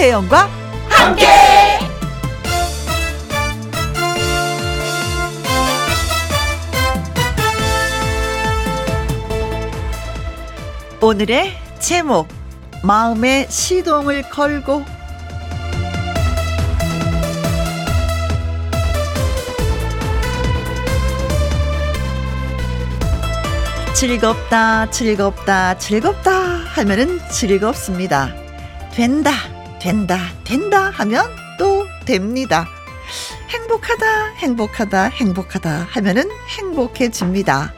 [0.00, 0.48] 김혜영과
[0.88, 1.26] 함께.
[11.02, 12.28] 오늘의 제목
[12.82, 14.86] 마음의 시동을 걸고
[23.94, 28.30] 즐겁다, 즐겁다, 즐겁다 하면은 즐겁습니다.
[28.94, 29.32] 된다,
[29.80, 31.24] 된다, 된다 하면
[31.58, 32.68] 또 됩니다.
[33.48, 37.72] 행복하다, 행복하다, 행복하다 하면은 행복해집니다.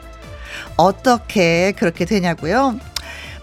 [0.77, 2.77] 어떻게 그렇게 되냐고요?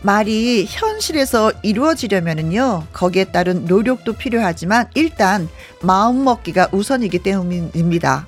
[0.03, 5.49] 말이 현실에서 이루어지려면은요, 거기에 따른 노력도 필요하지만 일단
[5.83, 8.27] 마음 먹기가 우선이기 때문입니다.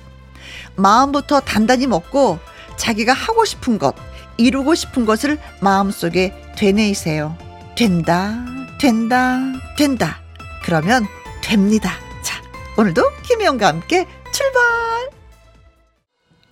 [0.75, 2.39] 마음부터 단단히 먹고
[2.77, 3.95] 자기가 하고 싶은 것,
[4.37, 7.37] 이루고 싶은 것을 마음속에 되뇌이세요.
[7.75, 8.45] 된다,
[8.79, 9.39] 된다,
[9.77, 10.22] 된다.
[10.63, 11.05] 그러면
[11.41, 11.91] 됩니다.
[12.21, 12.41] 자,
[12.77, 15.22] 오늘도 김혜영과 함께 출발!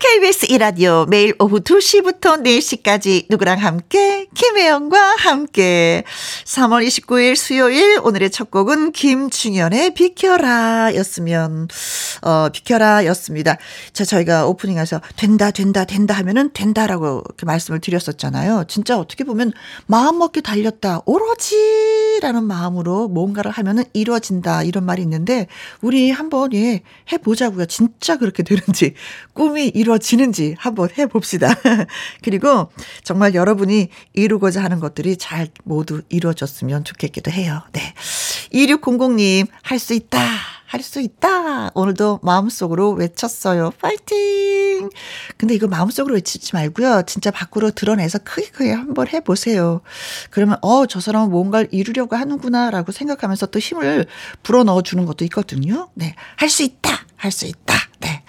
[0.02, 6.04] KBS 이라디오 매일 오후 2시부터 4시까지 누구랑 함께 김혜영과 함께
[6.46, 11.68] 3월 29일 수요일 오늘의 첫 곡은 김중현의 비켜라 였으면
[12.24, 13.58] 어 비켜라 였습니다.
[13.94, 18.66] 자 저희가 오프닝에서 된다 된다 된다 하면은 된다라고 그 말씀을 드렸었잖아요.
[18.68, 19.54] 진짜 어떻게 보면
[19.86, 25.46] 마음 먹기 달렸다 오로지라는 마음으로 뭔가를 하면은 이루어진다 이런 말이 있는데
[25.82, 27.68] 우리 한번 예 해보자고요.
[27.68, 28.96] 진짜 그렇게 되는지
[29.34, 31.54] 꿈이 이루 이루어지는지 한번 해봅시다.
[32.24, 32.72] 그리고
[33.04, 37.62] 정말 여러분이 이루고자 하는 것들이 잘 모두 이루어졌으면 좋겠기도 해요.
[37.74, 37.94] 네.
[38.54, 40.20] 2600님, 할 수 있다.
[40.66, 41.72] 할 수 있다.
[41.74, 43.72] 오늘도 마음속으로 외쳤어요.
[43.82, 44.90] 파이팅!
[45.36, 47.04] 근데 이거 마음속으로 외치지 말고요.
[47.08, 49.82] 진짜 밖으로 드러내서 크게 크게 한번 해보세요.
[50.30, 52.70] 그러면, 어, 저 사람은 뭔가를 이루려고 하는구나.
[52.72, 54.06] 라고 생각하면서 또 힘을
[54.44, 55.90] 불어 넣어주는 것도 있거든요.
[55.94, 56.16] 네.
[56.38, 57.06] 할 수 있다.
[57.18, 57.76] 할 수 있다.
[58.00, 58.24] 네.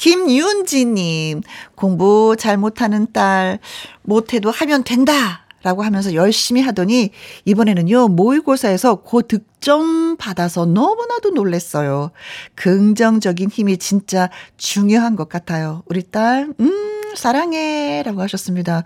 [0.00, 1.42] 김윤지님,
[1.74, 3.58] 공부 잘 못하는 딸,
[4.00, 5.46] 못해도 하면 된다.
[5.62, 7.10] 라고 하면서 열심히 하더니
[7.44, 12.10] 이번에는요 모의고사에서 고득 점 받아서 너무나도 놀랬어요.
[12.54, 15.82] 긍정적인 힘이 진짜 중요한 것 같아요.
[15.86, 18.02] 우리 딸, 음, 사랑해.
[18.04, 18.84] 라고 하셨습니다.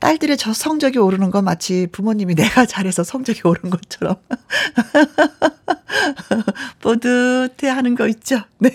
[0.00, 4.16] 딸들의 저 성적이 오르는 건 마치 부모님이 내가 잘해서 성적이 오른 것처럼.
[6.80, 8.40] 뿌듯해 하는 거 있죠?
[8.58, 8.70] 네.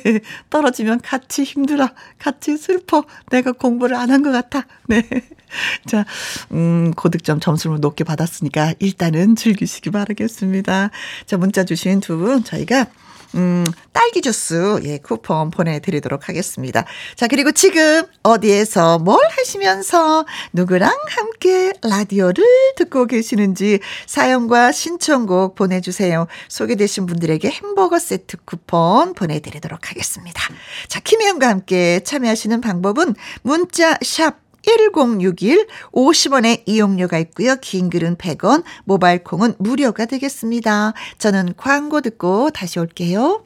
[0.49, 1.89] 떨어지면 같이 힘들어.
[2.19, 3.03] 같이 슬퍼.
[3.31, 4.65] 내가 공부를 안 한 것 같아.
[4.87, 5.07] 네.
[5.87, 6.05] 자,
[6.51, 10.89] 음, 고득점 점수를 높게 받았으니까 일단은 즐기시기 바라겠습니다.
[11.33, 12.85] 자, 문자 주신 두 분 저희가
[13.33, 16.85] 음, 딸기 주스, 예, 쿠폰 보내드리도록 하겠습니다.
[17.15, 22.43] 자, 그리고 지금 어디에서 뭘 하시면서 누구랑 함께 라디오를
[22.75, 26.27] 듣고 계시는지 사연과 신청곡 보내주세요.
[26.49, 30.39] 소개되신 분들에게 햄버거 세트 쿠폰 보내드리도록 하겠습니다.
[30.87, 37.55] 자, 김혜영과 함께 참여하시는 방법은 문자 샵 1061 50원의 이용료가 있고요.
[37.61, 40.93] 긴 글은 100원, 모바일 콩은 무료가 되겠습니다.
[41.17, 43.45] 저는 광고 듣고 다시 올게요.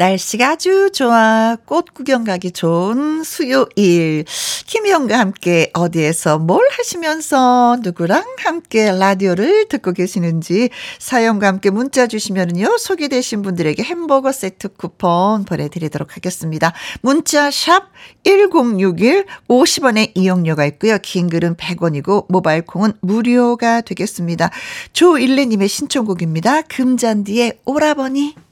[0.00, 1.58] 날씨가 아주 좋아.
[1.66, 4.24] 꽃 구경 가기 좋은 수요일.
[4.66, 12.78] 김희영과 함께 어디에서 뭘 하시면서 누구랑 함께 라디오를 듣고 계시는지 사연과 함께 문자 주시면은요.
[12.78, 16.72] 소개되신 분들에게 햄버거 세트 쿠폰 보내드리도록 하겠습니다.
[17.02, 17.90] 문자 샵
[18.24, 20.96] 1061 50원의 이용료가 있고요.
[21.02, 24.48] 긴 글은 100원이고 모바일 콩은 무료가 되겠습니다.
[24.94, 26.62] 조일레님의 신청곡입니다.
[26.62, 28.49] 금잔디의 오라버니.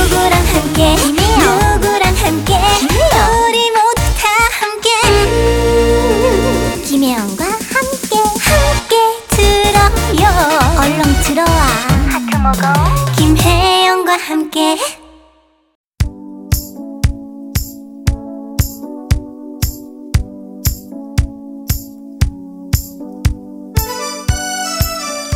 [0.00, 0.96] 누구랑 함께?
[0.96, 2.54] 누구랑 함께?
[2.56, 4.28] 우리 모두 다
[4.60, 4.88] 함께.
[5.08, 8.96] 음, 김혜영과 함께 함께
[9.28, 10.24] 들어요.
[10.80, 11.60] 얼렁 들어와.
[12.08, 12.72] 하트 먹어.
[13.18, 14.78] 김혜영과 함께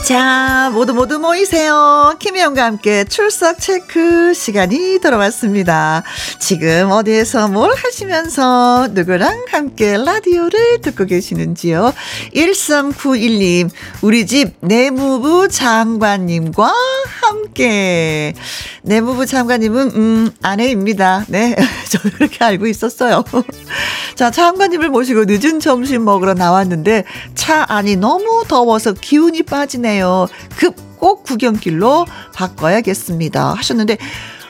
[0.05, 2.15] 자, 모두 모두 모이세요.
[2.19, 6.03] 김혜영과 함께 출석 체크 시간이 돌아왔습니다.
[6.39, 11.95] 지금 어디에서 뭘 하시면서 누구랑 함께 라디오를 듣고 계시는지요?
[12.35, 13.71] 1391님,
[14.03, 16.71] 우리 집 내무부 장관님과
[17.23, 18.35] 함께.
[18.83, 21.25] 내무부 장관님은, 음, 아내입니다.
[21.29, 21.57] 네.
[21.89, 23.25] 저도 그렇게 알고 있었어요.
[24.17, 27.05] 자, 장관님을 모시고 늦은 점심 먹으러 나왔는데
[27.35, 30.29] 차 안이 너무 더워서 기운이 빠지네요.
[30.57, 30.75] 급
[31.05, 33.53] 꽃구경길로 바꿔야겠습니다.
[33.53, 33.99] 하셨는데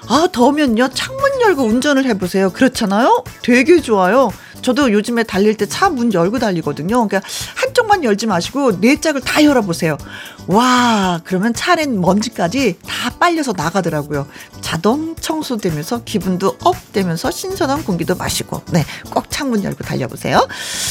[0.06, 0.88] 아, 더우면요.
[0.94, 2.50] 창문 열고 운전을 해보세요.
[2.50, 3.24] 그렇잖아요?
[3.42, 4.30] 되게 좋아요.
[4.62, 7.08] 저도 요즘에 달릴 때 차 문 열고 달리거든요.
[7.08, 9.98] 그러니까 한쪽만 열지 마시고 네 짝을 다 열어보세요.
[10.46, 14.28] 와, 그러면 차 안엔 먼지까지 다 빨려서 나가더라고요.
[14.60, 18.62] 자동 청소되면서 기분도 up 되면서 신선한 공기도 마시고.
[18.70, 20.46] 네, 꼭 창문 열고 달려보세요.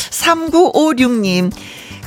[0.09, 1.51] 3956님.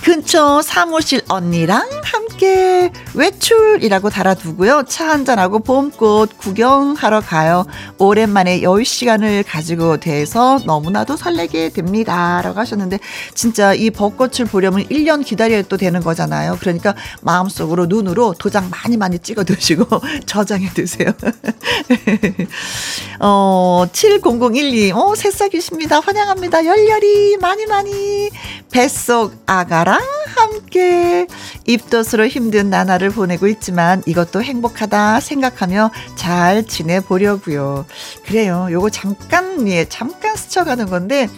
[0.06, 4.84] 근처 사무실 언니랑 함께 외출이라고 달아두고요.
[4.86, 7.66] 차 한잔하고 봄꽃 구경하러 가요.
[7.98, 12.40] 오랜만에 여유 시간을 가지고 돼서 너무나도 설레게 됩니다.
[12.44, 13.00] 라고 하셨는데,
[13.34, 16.58] 진짜 이 벚꽃을 보려면 1년 기다려야 또 되는 거잖아요.
[16.60, 19.86] 그러니까 마음속으로 눈으로 도장 많이 많이 찍어 두시고
[20.26, 21.10] 저장해 두세요.
[23.18, 25.98] 어, 70012, 어, 새싹이십니다.
[25.98, 26.64] 환영합니다.
[26.64, 28.30] 열렬히 많이 많이
[28.70, 29.95] 뱃속 아가랑
[30.37, 31.26] 함께
[31.66, 37.87] 입덧으로 힘든 나날을 보내고 있지만 이것도 행복하다 생각하며 잘 지내보려고요.
[38.26, 38.69] 그래요.
[38.70, 41.28] 요거 잠깐 예 잠깐 스쳐가는 건데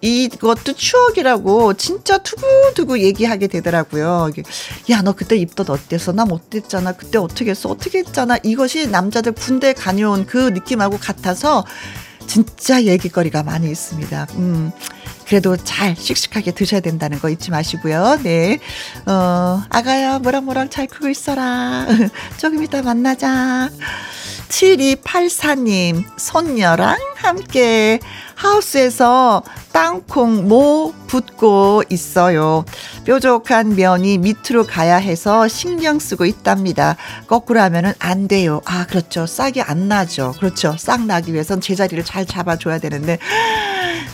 [0.00, 4.30] 이것도 추억이라고 진짜 두고두고 얘기하게 되더라고요.
[4.90, 6.12] 야, 너 그때 입덧 어땠어?
[6.12, 6.92] 나 못됐잖아.
[6.92, 7.68] 그때 어떻게 했어?
[7.68, 8.38] 어떻게 했잖아.
[8.42, 11.64] 이것이 남자들 군대 다녀온 그 느낌하고 같아서
[12.26, 14.28] 진짜 얘기거리가 많이 있습니다.
[14.36, 14.72] 음.
[15.30, 18.18] 그래도 잘 씩씩하게 드셔야 된다는 거 잊지 마시고요.
[18.24, 18.58] 네.
[19.06, 21.86] 어, 아가야, 뭐랑뭐랑 잘 크고 있어라.
[22.36, 23.70] 조금 이따 만나자.
[24.48, 28.00] 7284님, 손녀랑 함께
[28.34, 32.64] 하우스에서 땅콩 모 붓고 있어요.
[33.04, 36.96] 뾰족한 면이 밑으로 가야 해서 신경 쓰고 있답니다.
[37.28, 38.62] 거꾸로 하면은 안 돼요.
[38.64, 39.26] 아, 그렇죠.
[39.26, 40.34] 싹이 안 나죠.
[40.40, 40.74] 그렇죠.
[40.76, 43.18] 싹 나기 위해선 제자리를 잘 잡아줘야 되는데,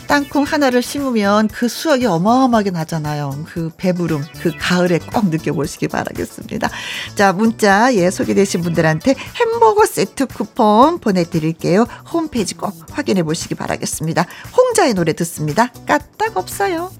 [0.07, 3.45] 땅콩 하나를 심으면 그 수확이 어마어마하게 나잖아요.
[3.45, 6.69] 그 배부름, 그 가을에 꼭 느껴보시기 바라겠습니다.
[7.15, 11.85] 자, 문자, 예, 소개되신 분들한테 햄버거 세트 쿠폰 보내드릴게요.
[12.11, 14.25] 홈페이지 꼭 확인해 보시기 바라겠습니다.
[14.55, 15.71] 홍자의 노래 듣습니다.
[15.85, 16.91] 까딱 없어요.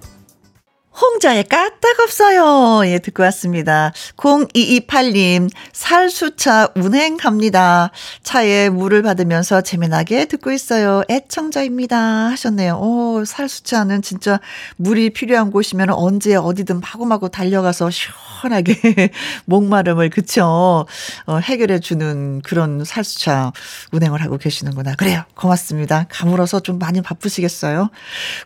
[0.99, 2.81] 홍자의 까딱 없어요.
[2.89, 3.91] 예, 듣고 왔습니다.
[4.15, 7.91] 0228님, 살수차 운행합니다.
[8.23, 11.03] 차에 물을 받으면서 재미나게 듣고 있어요.
[11.07, 11.97] 애청자입니다.
[11.97, 12.79] 하셨네요.
[12.79, 14.39] 오, 살수차는 진짜
[14.77, 19.11] 물이 필요한 곳이면 언제 어디든 마구마구 달려가서 시원하게
[19.45, 20.87] 목마름을, 그쵸.
[21.27, 23.51] 어, 해결해주는 그런 살수차
[23.91, 24.95] 운행을 하고 계시는구나.
[24.95, 25.23] 그래요.
[25.35, 26.07] 고맙습니다.
[26.09, 27.91] 가물어서 좀 많이 바쁘시겠어요.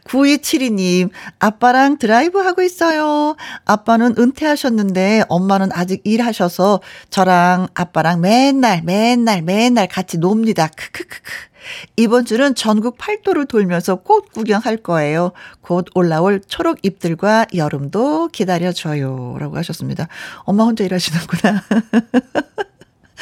[0.04, 3.36] 9272님, 아빠랑 드라이브 하고 있어요.
[3.66, 10.68] 아빠는 은퇴하셨는데 엄마는 아직 일하셔서 저랑 아빠랑 맨날 맨날 맨날 같이 놉니다.
[10.68, 11.52] 크크크크.
[11.96, 15.32] 이번 주는 전국 팔도를 돌면서 꽃 구경할 거예요.
[15.62, 19.38] 곧 올라올 초록 잎들과 여름도 기다려줘요.
[19.40, 20.08] 라고 하셨습니다.
[20.44, 21.64] 엄마 혼자 일하시는구나.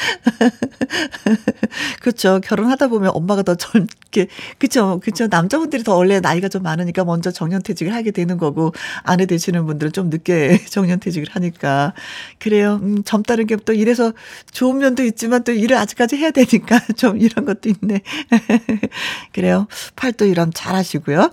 [2.00, 2.40] 그렇죠.
[2.42, 4.26] 결혼하다 보면 엄마가 더 젊게,
[4.58, 5.00] 그쵸.
[5.02, 5.26] 그쵸.
[5.28, 10.10] 남자분들이 더 원래 나이가 좀 많으니까 먼저 정년퇴직을 하게 되는 거고, 아내 되시는 분들은 좀
[10.10, 11.92] 늦게 정년퇴직을 하니까.
[12.38, 12.80] 그래요.
[12.82, 14.12] 음, 젊다는 게 또 이래서
[14.52, 18.00] 좋은 면도 있지만 또 일을 아직까지 해야 되니까 좀 이런 것도 있네.
[19.32, 19.66] 그래요.
[19.96, 21.30] 팔도 일함 잘 하시고요.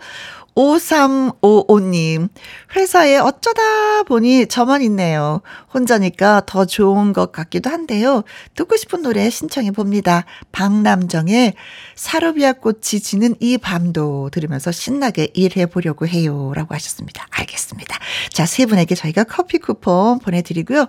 [0.56, 2.30] 5355님,
[2.76, 5.42] 회사에 어쩌다 보니 저만 있네요.
[5.74, 8.24] 혼자니까 더 좋은 것 같기도 한데요.
[8.56, 10.26] 듣고 싶은 노래 신청해 봅니다.
[10.52, 11.54] 박남정의
[11.96, 16.52] 사르비아 꽃이 지는 이 밤도 들으면서 신나게 일해 보려고 해요.
[16.56, 17.26] 라고 하셨습니다.
[17.32, 17.98] 알겠습니다.
[18.34, 20.88] 자, 세 분에게 저희가 커피 쿠폰 보내드리고요.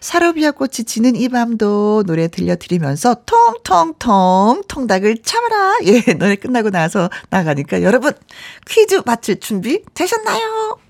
[0.00, 5.78] 사르비아 꽃이 지는 이 밤도 노래 들려드리면서 통통통 통닭을 참아라.
[5.84, 8.12] 예, 노래 끝나고 나서 나가니까 여러분
[8.66, 10.89] 퀴즈 맞출 준비 되셨나요?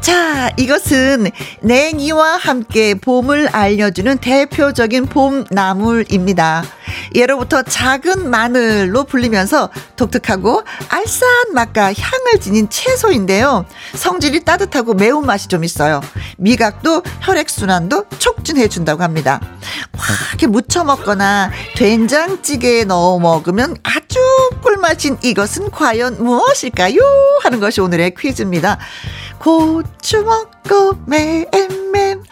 [0.00, 1.30] 자, 이것은
[1.60, 6.64] 냉이와 함께 봄을 알려주는 대표적인 봄나물입니다.
[7.14, 13.66] 예로부터 작은 마늘로 불리면서 독특하고 알싸한 맛과 향을 지닌 채소인데요.
[13.94, 16.00] 성질이 따뜻하고 매운맛이 좀 있어요.
[16.38, 19.40] 미각도 혈액순환도 촉진해준다고 합니다.
[19.96, 24.18] 확 이렇게 무쳐 먹거나 된장찌개에 넣어 먹으면 아주
[24.62, 26.98] 꿀맛인 이것은 과연 무엇일까요?
[27.42, 28.78] 하는 것이 오늘의 퀴즈입니다.
[29.38, 32.22] 고추 먹고 맴맴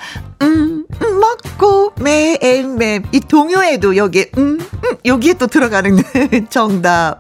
[0.43, 6.03] 음, 음 먹고 맴맴 이 동요에도 여기에 음, 음 여기에 또 들어가는
[6.51, 7.19] 정답.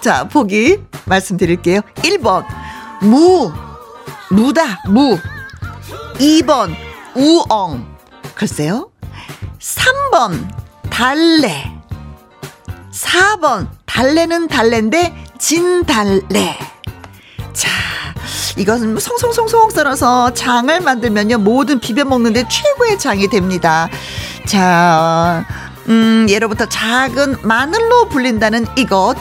[0.00, 1.80] 자 보기 말씀드릴게요.
[1.96, 2.44] 1번.
[3.02, 3.52] 무.
[4.30, 4.82] 무다.
[4.88, 5.18] 무.
[6.14, 6.74] 2번.
[7.14, 7.86] 우엉.
[8.34, 8.90] 글쎄요.
[9.58, 10.48] 3번.
[10.90, 11.72] 달래.
[12.92, 13.68] 4번.
[13.86, 16.58] 달래는 달래인데 진달래.
[17.52, 17.68] 자
[18.56, 23.88] 이것은 뭐 송송송송 썰어서 장을 만들면요 모든 비벼 먹는데 최고의 장이 됩니다
[24.46, 25.44] 자
[25.88, 29.16] 음, 예로부터 작은 마늘로 불린다는 이것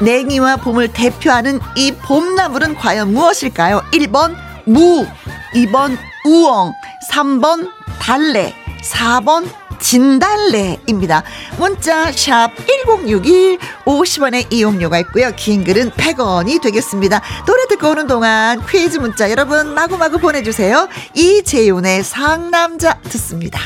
[0.00, 3.82] 냉이와 봄을 대표하는 이 봄나물은 과연 무엇일까요?
[3.92, 5.06] 1번 무
[5.54, 6.72] 2번 우엉
[7.10, 9.48] 3번 달래 4번
[9.80, 11.22] 진달래입니다.
[11.58, 12.50] 문자 샵
[12.86, 15.30] 1061, 50원의 이용료가 있고요.
[15.36, 17.20] 긴 글은 100원이 되겠습니다.
[17.46, 20.88] 노래 듣고 오는 동안 퀴즈 문자 여러분 마구마구 보내주세요.
[21.14, 23.60] 이재훈의 상남자 듣습니다.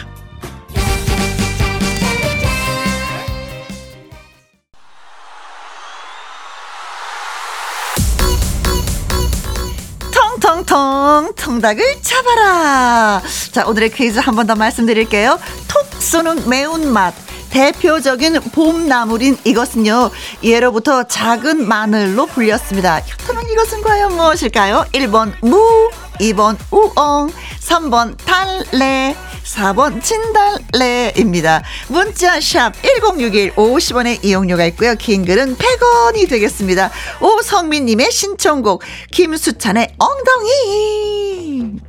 [10.41, 13.23] 텅텅 통닭을 잡아라.
[13.53, 15.39] 자 오늘의 퀴즈 한 번 더 말씀드릴게요.
[15.69, 17.15] 톡 쏘는 매운맛.
[17.53, 20.11] 대표적인 봄나물인 이것은요,
[20.43, 23.03] 예로부터 작은 마늘로 불렸습니다.
[23.03, 24.87] 그렇다면 이것은 과연 무엇일까요?
[24.93, 27.31] 1번 무, 2번 우엉,
[27.61, 31.63] 3번 달래, 4번 진달래입니다.
[31.89, 34.95] 문자 샵 1061 50원의 이용료가 있고요.
[34.95, 36.91] 긴 글은 100원이 되겠습니다.
[37.21, 41.81] 오성민 님의 신청곡 김수찬의 엉덩이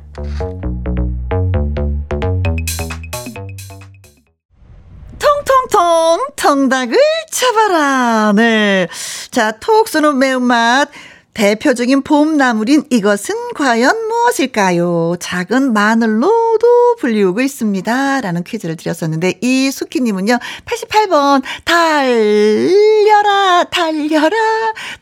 [5.70, 6.96] 통통통 통닭을
[7.30, 8.32] 잡아라.
[8.34, 8.88] 네.
[9.30, 10.88] 자, 톡 쏘는 매운맛
[11.34, 15.16] 대표적인 봄나물인 이것은 과연 무엇일까요?
[15.18, 18.20] 작은 마늘로도 불리우고 있습니다.
[18.20, 24.36] 라는 퀴즈를 드렸었는데, 이 수키님은요, 88번, 달려라, 달려라,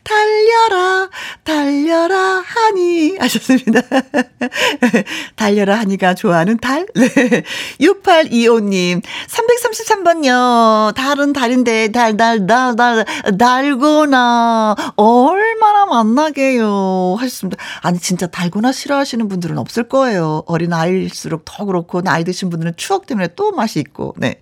[0.02, 1.10] 달려라,
[1.44, 3.18] 달려라, 하니.
[3.18, 3.82] 하셨습니다.
[5.36, 6.86] 달려라, 하니가 좋아하는 달?
[6.94, 7.08] 네.
[7.78, 13.04] 6825님, 333번요, 달은 달인데, 달, 달, 달, 달,
[13.36, 17.16] 달고나, 얼마나 만나 편하게요.
[17.18, 17.62] 하셨습니다.
[17.80, 20.44] 아니, 진짜 달고나 싫어하시는 분들은 없을 거예요.
[20.46, 24.40] 어린 아이일수록 더 그렇고, 나이 드신 분들은 추억 때문에 또 맛이 있고, 네.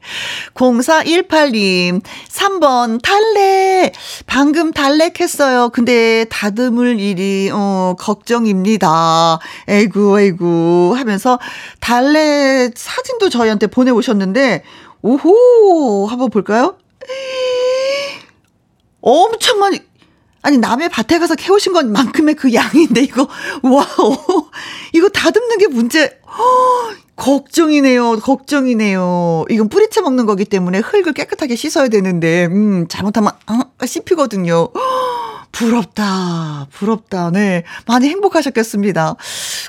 [0.54, 3.92] 0418님, 3번, 달래.
[4.26, 5.70] 방금 달래했어요.
[5.70, 9.38] 근데 다듬을 일이, 어, 걱정입니다.
[9.68, 10.94] 에이구, 에이구.
[10.96, 11.38] 하면서
[11.80, 14.62] 달래 사진도 저희한테 보내 오셨는데,
[15.02, 16.06] 오호!
[16.08, 16.76] 한번 볼까요?
[19.00, 19.80] 엄청 많이,
[20.42, 23.28] 아니 남의 밭에 가서 캐오신 것만큼의 그 양인데 이거.
[23.62, 23.86] 와
[24.92, 26.18] 이거 다듬는 게 문제.
[26.26, 28.20] 허, 걱정이네요.
[28.20, 29.44] 걱정이네요.
[29.50, 34.68] 이건 뿌리채 먹는 거기 때문에 흙을 깨끗하게 씻어야 되는데 음 잘못하면 어, 씹히거든요.
[35.52, 36.68] 부럽다.
[36.72, 37.30] 부럽다.
[37.30, 37.64] 네.
[37.86, 39.16] 많이 행복하셨겠습니다.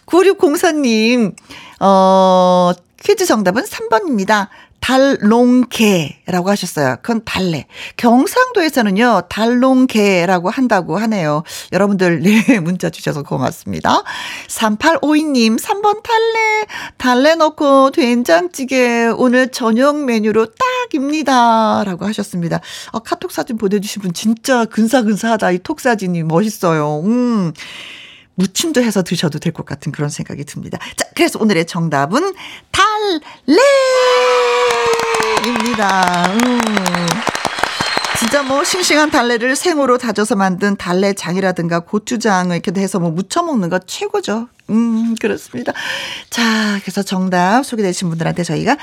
[0.06, 1.34] 9604님
[1.82, 2.72] 어
[3.04, 4.48] 퀴즈 정답은 3번입니다.
[4.82, 6.98] 달롱개라고 하셨어요.
[7.02, 7.66] 그건 달래.
[7.98, 11.44] 경상도에서는요, 달롱개라고 한다고 하네요.
[11.72, 14.04] 여러분들, 네, 문자 주셔서 고맙습니다.
[14.48, 16.66] 3852님, 3번 달래.
[16.98, 20.48] 달래 넣고 된장찌개 오늘 저녁 메뉴로
[20.92, 21.84] 딱입니다.
[21.86, 22.60] 라고 하셨습니다.
[22.92, 25.52] 아, 카톡 사진 보내주신 분 진짜 근사근사하다.
[25.52, 27.02] 이 톡 사진이 멋있어요.
[27.06, 27.54] 음.
[28.36, 30.78] 무침도 해서 드셔도 될 것 같은 그런 생각이 듭니다.
[30.96, 32.34] 자, 그래서 오늘의 정답은
[35.52, 36.32] 달래입니다.
[36.34, 36.62] 음.
[38.18, 43.80] 진짜 뭐 싱싱한 달래를 생으로 다져서 만든 달래장이라든가 고추장 이렇게 해서 뭐 무쳐 먹는 거
[43.80, 44.48] 최고죠.
[44.72, 45.74] 음, 그렇습니다.
[46.30, 48.78] 자, 그래서 정답 소개되신 분들한테 저희가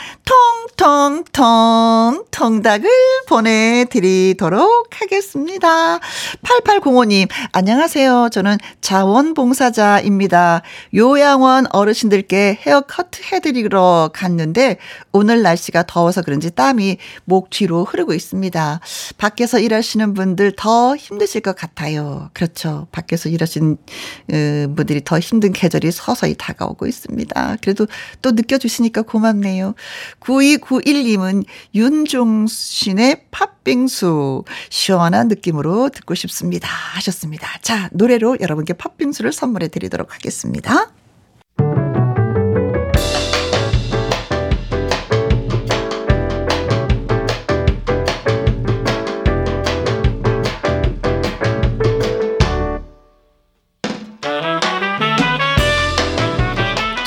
[0.77, 2.91] 통통통 통닭을
[3.27, 5.99] 보내드리도록 하겠습니다.
[6.43, 8.29] 8805님, 안녕하세요.
[8.31, 10.63] 저는 자원봉사자입니다.
[10.95, 14.77] 요양원 어르신들께 헤어커트 해드리러 갔는데
[15.13, 18.81] 오늘 날씨가 더워서 그런지 땀이 목 뒤로 흐르고 있습니다.
[19.17, 22.31] 밖에서 일하시는 분들 더 힘드실 것 같아요.
[22.35, 22.87] 그렇죠.
[22.93, 27.57] 밖에서 일하시는 어, 분들이 더 힘든 계절 계절이 서서히 다가오고 있습니다.
[27.63, 27.87] 그래도
[28.21, 29.75] 또 느껴주시니까 고맙네요.
[30.21, 31.45] 9291님은
[31.75, 36.69] 윤종신의 팥빙수 시원한 느낌으로 듣고 싶습니다.
[36.69, 37.49] 하셨습니다.
[37.63, 40.93] 자, 노래로 여러분께 팥빙수를 선물해 드리도록 하겠습니다.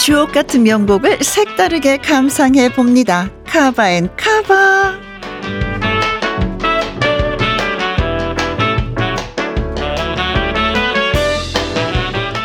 [0.03, 3.29] 주옥 같은 명곡을 색다르게 감상해 봅니다.
[3.45, 4.99] 카바앤 카바.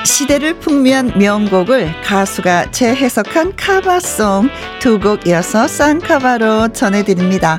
[0.04, 7.58] 시대를 풍미한 명곡을 가수가 재해석한 카바송 두 곡 이어서 쌍카바로 전해드립니다.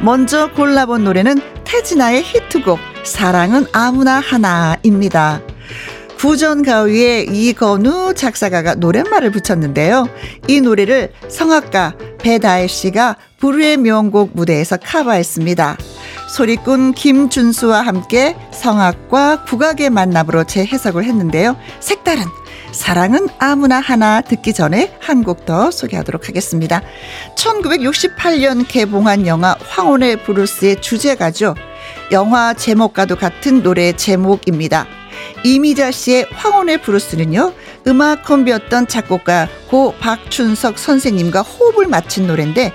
[0.00, 5.40] 먼저 골라본 노래는 태진아의 히트곡 사랑은 아무나 하나입니다.
[6.18, 10.08] 구전 가위에 이건우 작사가가 노랫말을 붙였는데요.
[10.48, 15.76] 이 노래를 성악가 배다혜 씨가 부르의 명곡 무대에서 카바했습니다.
[16.30, 21.56] 소리꾼 김준수와 함께 성악과 국악의 만남으로 재해석을 했는데요.
[21.80, 22.24] 색다른
[22.72, 26.82] 사랑은 아무나 하나 듣기 전에 한 곡 더 소개하도록 하겠습니다.
[27.36, 31.54] 1968년 개봉한 영화 황혼의 브루스의 주제가죠.
[32.10, 34.86] 영화 제목과도 같은 노래 제목입니다.
[35.44, 37.52] 이미자 씨의 황혼의 브루스는요,
[37.86, 42.72] 음악 콤비였던 작곡가 고 박춘석 선생님과 호흡을 맞춘 노래인데,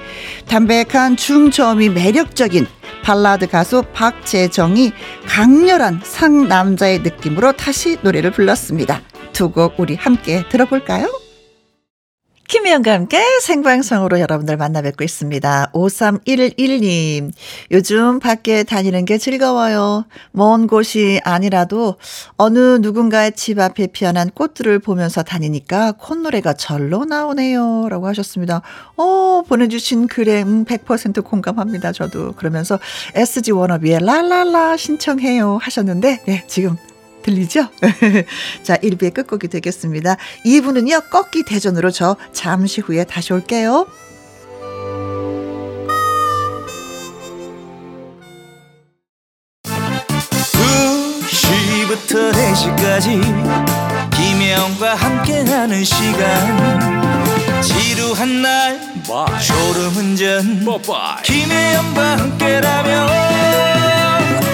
[0.48, 2.68] 담백한 중저음이 매력적인
[3.04, 4.94] 발라드 가수 박재정이
[5.28, 9.02] 강렬한 상남자의 느낌으로 다시 노래를 불렀습니다.
[9.34, 11.21] 두 곡 우리 함께 들어볼까요?
[12.52, 15.72] 김혜영과 함께 생방송으로 여러분들 만나 뵙고 있습니다.
[15.74, 17.32] 5311님.
[17.72, 20.04] 요즘 밖에 다니는 게 즐거워요.
[20.32, 21.96] 먼 곳이 아니라도
[22.36, 27.88] 어느 누군가의 집 앞에 피어난 꽃들을 보면서 다니니까 콧노래가 절로 나오네요.
[27.88, 28.62] 라고 하셨습니다.
[28.98, 31.94] 어, 보내주신 글에 음, 100% 공감합니다.
[31.94, 32.34] 저도.
[32.34, 32.80] 그러면서
[33.16, 36.76] SG 워너비의 랄랄라 신청해요 하셨는데, 네, 지금
[37.22, 37.68] 들리죠?
[38.64, 40.18] 자, 1부의 끝곡이 되겠습니다.
[40.46, 43.88] 2부는요, 꺾기 대전으로 저 잠시 후에 다시 올게요.
[51.92, 58.80] 2시부터 4시까지 김혜영과 함께하는 시간 지루한 날
[59.40, 60.66] 졸음운전
[61.24, 64.01] 김혜영과 함께라면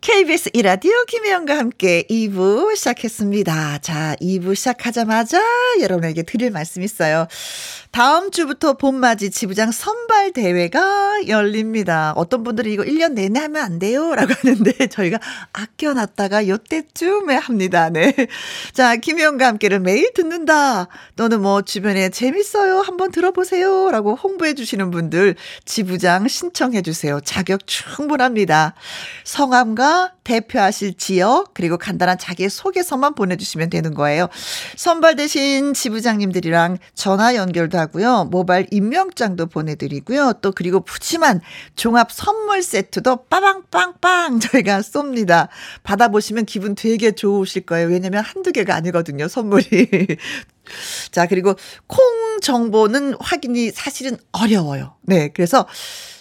[0.00, 3.78] KBS 이라디오 김혜영과 함께 2부 시작했습니다.
[3.78, 5.42] 자, 2부 시작하자마자
[5.80, 7.26] 여러분에게 드릴 말씀 있어요.
[7.90, 12.12] 다음 주부터 봄맞이 지부장 선발 대회가 열립니다.
[12.16, 14.14] 어떤 분들이 이거 1년 내내 하면 안 돼요?
[14.14, 15.18] 라고 하는데 저희가
[15.52, 17.90] 아껴놨다가 요때쯤에 합니다.
[17.90, 18.14] 네.
[18.72, 20.86] 자, 김혜영과 함께를 매일 듣는다.
[21.16, 22.80] 또는 뭐 주변에 재밌어요.
[22.80, 23.90] 한번 들어보세요.
[23.90, 25.34] 라고 홍보해 주시는 분들
[25.64, 27.20] 지부장 신청해 주세요.
[27.24, 28.74] 자격 충분합니다.
[29.24, 29.87] 성함과
[30.24, 34.28] 대표하실 지역 그리고 간단한 자기 소개서만 보내주시면 되는 거예요.
[34.76, 38.24] 선발되신 지부장님들이랑 전화 연결도 하고요.
[38.30, 40.34] 모바일 임명장도 보내드리고요.
[40.42, 41.40] 또 그리고 푸짐한
[41.76, 45.48] 종합 선물 세트도 빠방빵빵 저희가 쏩니다.
[45.82, 47.88] 받아보시면 기분 되게 좋으실 거예요.
[47.88, 49.28] 왜냐면 한두 개가 아니거든요.
[49.28, 50.16] 선물이.
[51.10, 51.54] 자, 그리고
[51.86, 51.98] 콩
[52.40, 54.94] 정보는 확인이 사실은 어려워요.
[55.02, 55.28] 네.
[55.28, 55.66] 그래서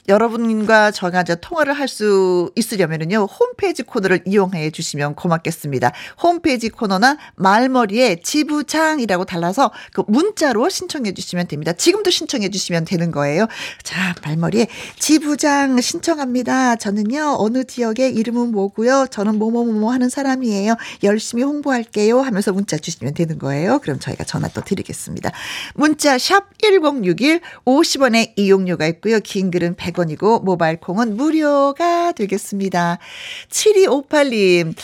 [0.07, 5.93] 여러분과 저가 이제 통화를 할 수 있으려면은요, 홈페이지 코너를 이용해 주시면 고맙겠습니다.
[6.21, 11.71] 홈페이지 코너나 말머리에 지부장이라고 달라서 그 문자로 신청해 주시면 됩니다.
[11.71, 13.47] 지금도 신청해 주시면 되는 거예요.
[13.83, 14.67] 자, 말머리에
[14.99, 16.75] 지부장 신청합니다.
[16.75, 19.07] 저는요, 어느 지역의 이름은 뭐고요.
[19.09, 20.75] 저는 뭐뭐뭐 하는 사람이에요.
[21.03, 22.19] 열심히 홍보할게요.
[22.19, 23.79] 하면서 문자 주시면 되는 거예요.
[23.79, 25.31] 그럼 저희가 전화 또 드리겠습니다.
[25.73, 29.19] 문자 샵 1061, 50원의 이용료가 있고요.
[29.21, 32.99] 긴 글은 100 100원이고 모바일 콩은 무료가 되겠습니다.
[33.49, 34.75] 7258님.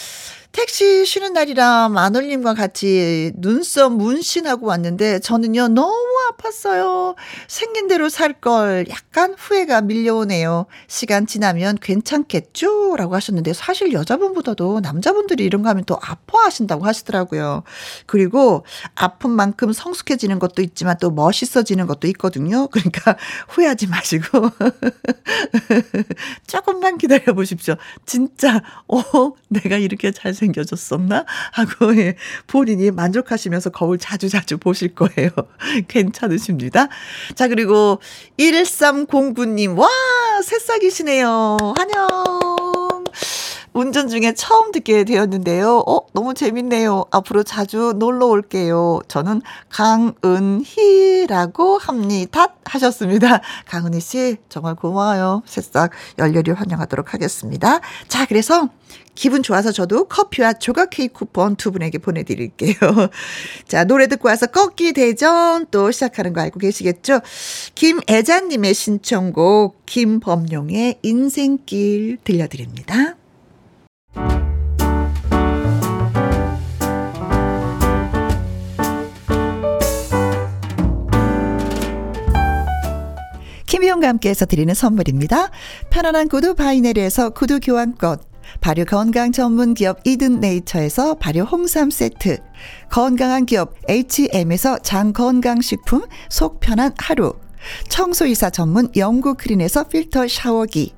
[0.53, 5.95] 택시 쉬는 날이라 마눌님과 같이 눈썹 문신하고 왔는데 저는요 너무
[6.31, 7.15] 아팠어요.
[7.47, 10.65] 생긴 대로 살 걸 약간 후회가 밀려오네요.
[10.87, 12.95] 시간 지나면 괜찮겠죠?
[12.97, 17.63] 라고 하셨는데 사실 여자분보다도 남자분들이 이런 거 하면 더 아파하신다고 하시더라고요.
[18.05, 22.67] 그리고 아픈 만큼 성숙해지는 것도 있지만 또 멋있어지는 것도 있거든요.
[22.67, 23.15] 그러니까
[23.49, 24.49] 후회하지 마시고
[26.47, 27.75] 조금만 기다려 보십시오.
[28.05, 31.25] 진짜 어 내가 이렇게 잘생 생겨졌었나?
[31.51, 32.15] 하고 예,
[32.47, 35.29] 본인이 만족하시면서 거울 자주자주 자주 보실 거예요.
[35.87, 36.87] 괜찮으십니다.
[37.35, 37.99] 자, 그리고
[38.37, 39.87] 1309님, 와,
[40.43, 41.57] 새싹이시네요.
[41.77, 42.42] 환영.
[43.73, 45.83] 운전 중에 처음 듣게 되었는데요.
[45.87, 47.05] 어, 너무 재밌네요.
[47.09, 48.99] 앞으로 자주 놀러 올게요.
[49.07, 52.53] 저는 강은희라고 합니다.
[52.65, 53.41] 하셨습니다.
[53.65, 55.41] 강은희 씨, 정말 고마워요.
[55.45, 57.79] 새싹 열렬히 환영하도록 하겠습니다.
[58.07, 58.69] 자, 그래서
[59.15, 62.75] 기분 좋아서 저도 커피와 조각 케이크 쿠폰 두 분에게 보내드릴게요.
[63.67, 67.21] 자, 노래 듣고 와서 꺾기 대전 또 시작하는 거 알고 계시겠죠?
[67.75, 73.15] 김애자님의 신청곡 김범용의 인생길 들려드립니다.
[83.65, 85.49] 김희용과 함께해서 드리는 선물입니다.
[85.89, 88.19] 편안한 구두 바이네르에서 구두 교환권
[88.61, 92.37] 발효 건강 전문 기업 이든 네이처에서 발효 홍삼 세트,
[92.89, 97.33] 건강한 기업 H&M에서 장 건강식품 속 편한 하루,
[97.89, 100.93] 청소이사 전문 영구 크린에서 필터 샤워기,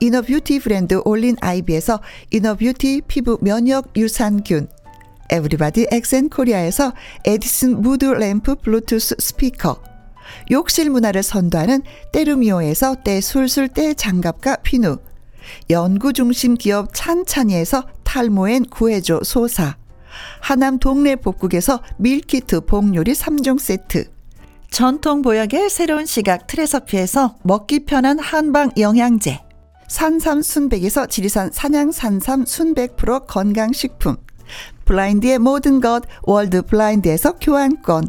[0.00, 4.68] inner beauty 브랜드 올린 아이비에서 inner beauty 피부 면역 유산균,
[5.30, 6.92] 에브리바디 엑센 코리아에서
[7.24, 9.82] 에디슨 무드 램프 블루투스 스피커,
[10.50, 14.98] 욕실 문화를 선도하는 때르미오에서 때 술술 때 장갑과 비누,
[15.70, 19.76] 연구중심 기업 찬찬이에서 탈모엔 구해줘 소사.
[20.40, 24.10] 하남 동네 복국에서 밀키트 복요리 3종 세트.
[24.70, 29.45] 전통 보약의 새로운 시각 트레서피에서 먹기 편한 한방 영양제.
[29.88, 34.16] 산삼 순백에서 지리산 산양 산삼 순백 프로 건강식품.
[34.84, 38.08] 블라인드의 모든 것 월드 블라인드에서 교환권.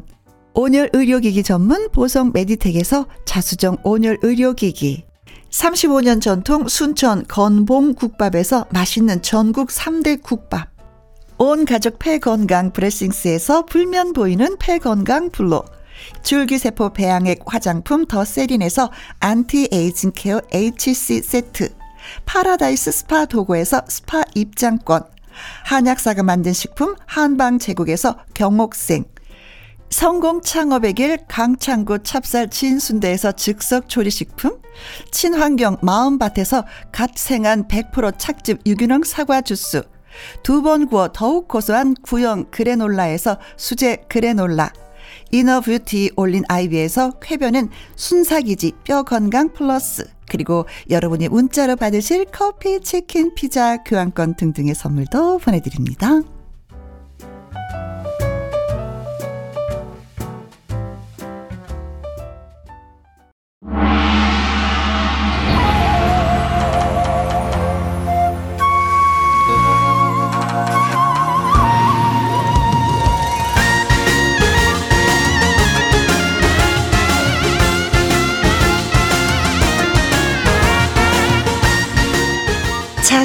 [0.53, 5.05] 온열 의료기기 전문 보성 메디텍에서 자수정 온열 의료기기.
[5.51, 10.69] 35년 전통 순천 건봉 국밥에서 맛있는 전국 3대 국밥.
[11.37, 15.63] 온 가족 폐건강 브레싱스에서 불면 보이는 폐건강 블로.
[16.23, 21.73] 줄기세포 배양액 화장품 더 세린에서 anti-aging care HC 세트.
[22.25, 25.03] 파라다이스 스파 도고에서 스파 입장권.
[25.65, 29.05] 한약사가 만든 식품 한방 제국에서 경옥생.
[29.89, 34.59] 성공 창업의 길 강창구 찹쌀 진순대에서 즉석 조리식품,
[35.11, 39.83] 친환경 마음밭에서 갓 생한 100% 착즙 유기농 사과 주스,
[40.43, 44.73] 두 번 구워 더욱 고소한 구형 그래놀라에서 수제 그래놀라,
[45.31, 53.33] inner beauty 올린 아이비에서 쾌변은 순삭이지 뼈 건강 플러스, 그리고 여러분이 문자로 받으실 커피, 치킨,
[53.35, 56.21] 피자, 교환권 등등의 선물도 보내드립니다.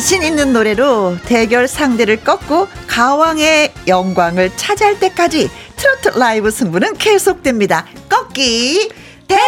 [0.02, 7.86] 자신 있는 노래로 대결 상대를 꺾고 가왕의 영광을 차지할 때까지 트로트 라이브 승부는 계속됩니다.
[8.08, 8.90] 꺾기
[9.28, 9.46] 대전!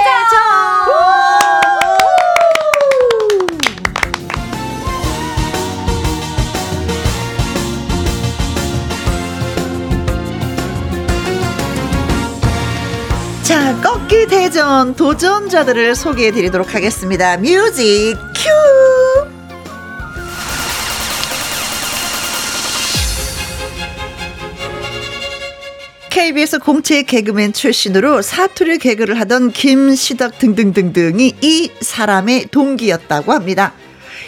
[13.43, 17.39] 자, 꺾기 대전 도전자들을 소개해 드리도록 하겠습니다.
[17.39, 19.04] Music cue!
[26.15, 33.73] KBS 공채 개그맨 출신으로 사투리 개그를 하던 김시덕 등등등등이 이 사람의 동기였다고 합니다.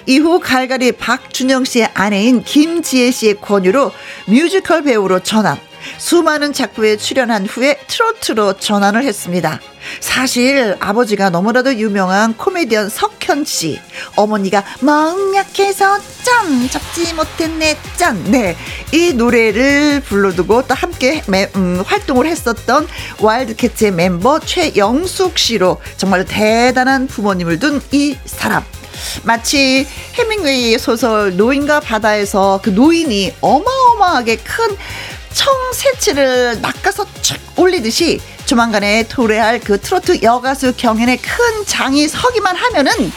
[0.05, 3.93] 이후 갈갈이 박준영 씨의 아내인 김지혜 씨의 권유로
[4.27, 5.57] 뮤지컬 배우로 전환.
[5.99, 9.61] 수많은 작품에 출연한 후에 트로트로 전환을 했습니다.
[10.01, 13.81] 사실 아버지가 너무나도 유명한 코미디언 석현 씨,
[14.17, 18.23] 어머니가 마음 약해서 짠 잡지 못했네 짠.
[18.25, 18.57] 네,
[18.93, 22.89] 이 노래를 불러두고 또 함께 매, 음, 활동을 했었던
[23.21, 28.65] 와일드캣의 멤버 최영숙 씨로 정말 대단한 부모님을 둔 이 사람.
[29.23, 34.77] 마치 해밍웨이의 소설 노인과 바다에서 그 노인이 어마어마하게 큰
[35.37, 43.13] 청새치를 낚아서 쫙 올리듯이 조만간에 도래할 그 트로트 여가수 경연의 큰 장이 서기만 하면은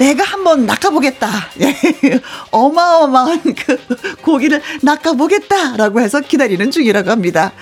[0.00, 1.28] 내가 한번 낚아보겠다.
[1.60, 1.76] 예.
[2.50, 3.76] 어마어마한 그
[4.22, 7.52] 고기를 낚아보겠다라고 해서 기다리는 중이라고 합니다.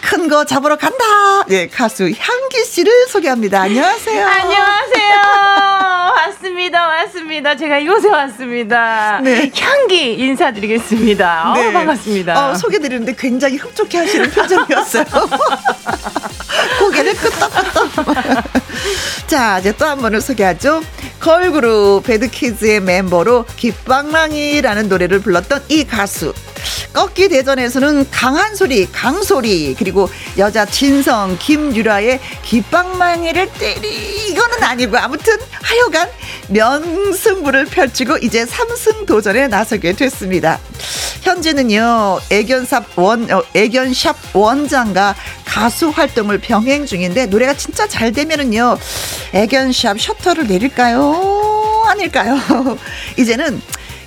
[0.00, 1.04] 큰 거 잡으러 간다.
[1.50, 3.62] 예, 가수 향기 씨를 소개합니다.
[3.62, 4.26] 안녕하세요.
[4.26, 5.16] 안녕하세요.
[6.18, 6.86] 왔습니다.
[6.86, 7.56] 왔습니다.
[7.56, 9.20] 제가 이곳에 왔습니다.
[9.22, 9.50] 네.
[9.58, 11.52] 향기 인사드리겠습니다.
[11.52, 12.50] 어, 반갑습니다.
[12.50, 15.04] 어, 소개드리는데 굉장히 흡족해 하시는 표정이었어요.
[16.78, 18.44] 고개를 끄덕끄덕.
[19.26, 20.82] 자, 이제 또 한 번을 소개하죠.
[21.20, 26.32] 걸그룹 배드키즈의 멤버로 깃방망이라는 노래를 불렀던 이 가수.
[26.92, 36.08] 꺾기 대전에서는 강한 소리, 강소리, 그리고 여자 진성, 김유라의 깃방망이를 때리, 이거는 아니고, 아무튼 하여간
[36.48, 40.58] 명승부를 펼치고 이제 3승 도전에 나서게 됐습니다.
[41.28, 45.14] 현재는요, 애견샵 원, 어, 애견샵 원장과
[45.44, 48.78] 가수 활동을 병행 중인데, 노래가 진짜 잘 되면은요,
[49.34, 51.84] 애견샵 셔터를 내릴까요?
[51.86, 52.38] 아닐까요?
[53.18, 53.60] 이제는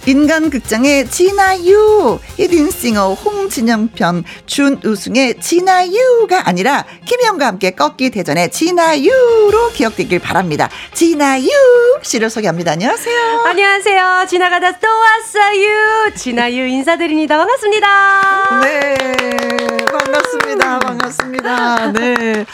[0.06, 10.70] 인간극장의 진아유, 히든싱어 홍진영 편 준우승의 진아유가 아니라 김혜영과 함께 꺾기 대전의 진아유로 기억되길 바랍니다.
[10.94, 11.50] 진아유
[12.02, 12.72] 씨를 소개합니다.
[12.72, 13.44] 안녕하세요.
[13.46, 14.26] 안녕하세요.
[14.28, 16.16] 지나가다 또 왔어요.
[16.16, 17.38] 진아유 인사드립니다.
[17.38, 18.62] 반갑습니다.
[18.64, 18.96] 네,
[19.92, 20.80] 반갑습니다.
[20.80, 21.92] 반갑습니다.
[21.94, 22.46] 네.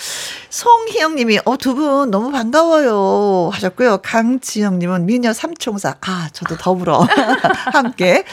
[0.50, 4.00] 송희영 님이 어 두 분 너무 반가워요 하셨고요.
[4.02, 7.06] 강지영 님은 미녀 삼총사 아 저도 더불어
[7.74, 8.24] 함께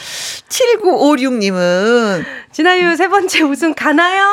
[0.49, 4.25] 7956 님은 진아유 세 번째 우승 가나요?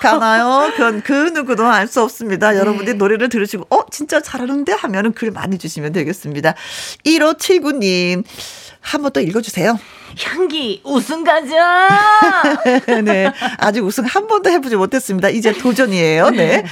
[0.00, 0.70] 가나요?
[0.72, 2.50] 그건 그 누구도 알 수 없습니다.
[2.52, 2.58] 네.
[2.58, 6.54] 여러분들이 노래를 들으시고 어 진짜 잘하는데 하면은 글 많이 주시면 되겠습니다.
[7.04, 8.24] 1579 님
[8.80, 9.78] 한번더 읽어주세요.
[10.22, 11.88] 향기 우승 가자.
[13.04, 13.32] 네.
[13.58, 15.28] 아직 우승 한 번도 해보지 못했습니다.
[15.28, 16.30] 이제 도전이에요.
[16.30, 16.64] 네.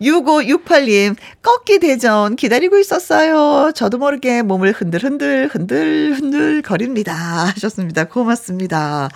[0.00, 3.72] 6568님, 꺾기 대전 기다리고 있었어요.
[3.74, 7.14] 저도 모르게 몸을 흔들흔들, 흔들, 흔들 거립니다.
[7.54, 8.04] 하셨습니다.
[8.04, 9.08] 고맙습니다.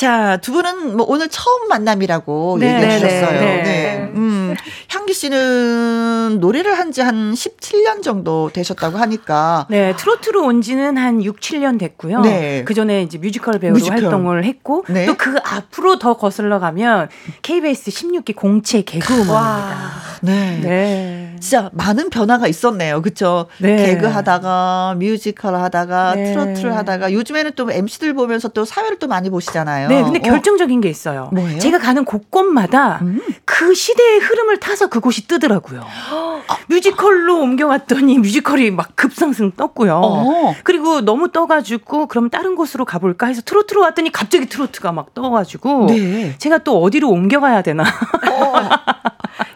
[0.00, 3.38] 자, 두 분은 뭐 오늘 처음 만남이라고 네, 얘기해 주셨어요.
[3.38, 3.62] 네, 네.
[3.62, 4.10] 네.
[4.14, 4.56] 음,
[4.88, 9.66] 향기 씨는 노래를 한 지 한 17년 정도 되셨다고 하니까.
[9.68, 12.22] 네, 트로트로 온 지는 한 6, 7년 됐고요.
[12.22, 12.64] 네.
[12.64, 14.02] 그 전에 이제 뮤지컬 배우로 뮤지컬.
[14.02, 15.04] 활동을 했고 네.
[15.04, 17.10] 또 그 앞으로 더 거슬러 가면
[17.42, 19.90] KBS 16기 공채 개그우먼입니다.
[20.22, 20.60] 네.
[20.62, 21.36] 네.
[21.40, 23.02] 진짜 많은 변화가 있었네요.
[23.02, 23.46] 그렇죠?
[23.58, 23.76] 네.
[23.76, 26.32] 개그 하다가 뮤지컬 하다가 네.
[26.32, 29.89] 트로트를 하다가 요즘에는 또 MC들 보면서 또 사회를 또 많이 보시잖아요.
[29.90, 30.22] 네, 근데 어.
[30.22, 31.28] 결정적인 게 있어요.
[31.32, 31.58] 뭐예요?
[31.58, 33.20] 제가 가는 곳곳마다 음.
[33.44, 35.82] 그 시대의 흐름을 타서 그곳이 뜨더라고요.
[35.82, 36.42] 아.
[36.68, 40.00] 뮤지컬로 옮겨왔더니 뮤지컬이 막 급상승 떴고요.
[40.02, 40.54] 어.
[40.62, 46.34] 그리고 너무 떠가지고 그럼 다른 곳으로 가볼까 해서 트로트로 왔더니 갑자기 트로트가 막 떠가지고 네.
[46.38, 47.82] 제가 또 어디로 옮겨가야 되나.
[47.82, 48.54] 어.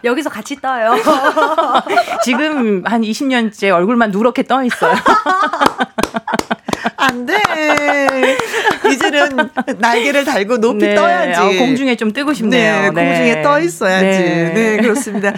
[0.05, 0.95] 여기서 같이 떠요.
[2.23, 4.95] 지금 한 20년째 얼굴만 누렇게 떠 있어요.
[6.97, 7.35] 안 돼.
[8.91, 10.95] 이제는 날개를 달고 높이 네.
[10.95, 11.39] 떠야지.
[11.39, 12.81] 아, 공중에 좀 뜨고 싶네요.
[12.81, 13.05] 네, 네.
[13.05, 14.05] 공중에 떠 있어야지.
[14.05, 14.53] 네.
[14.53, 14.77] 네.
[14.77, 15.33] 그렇습니다.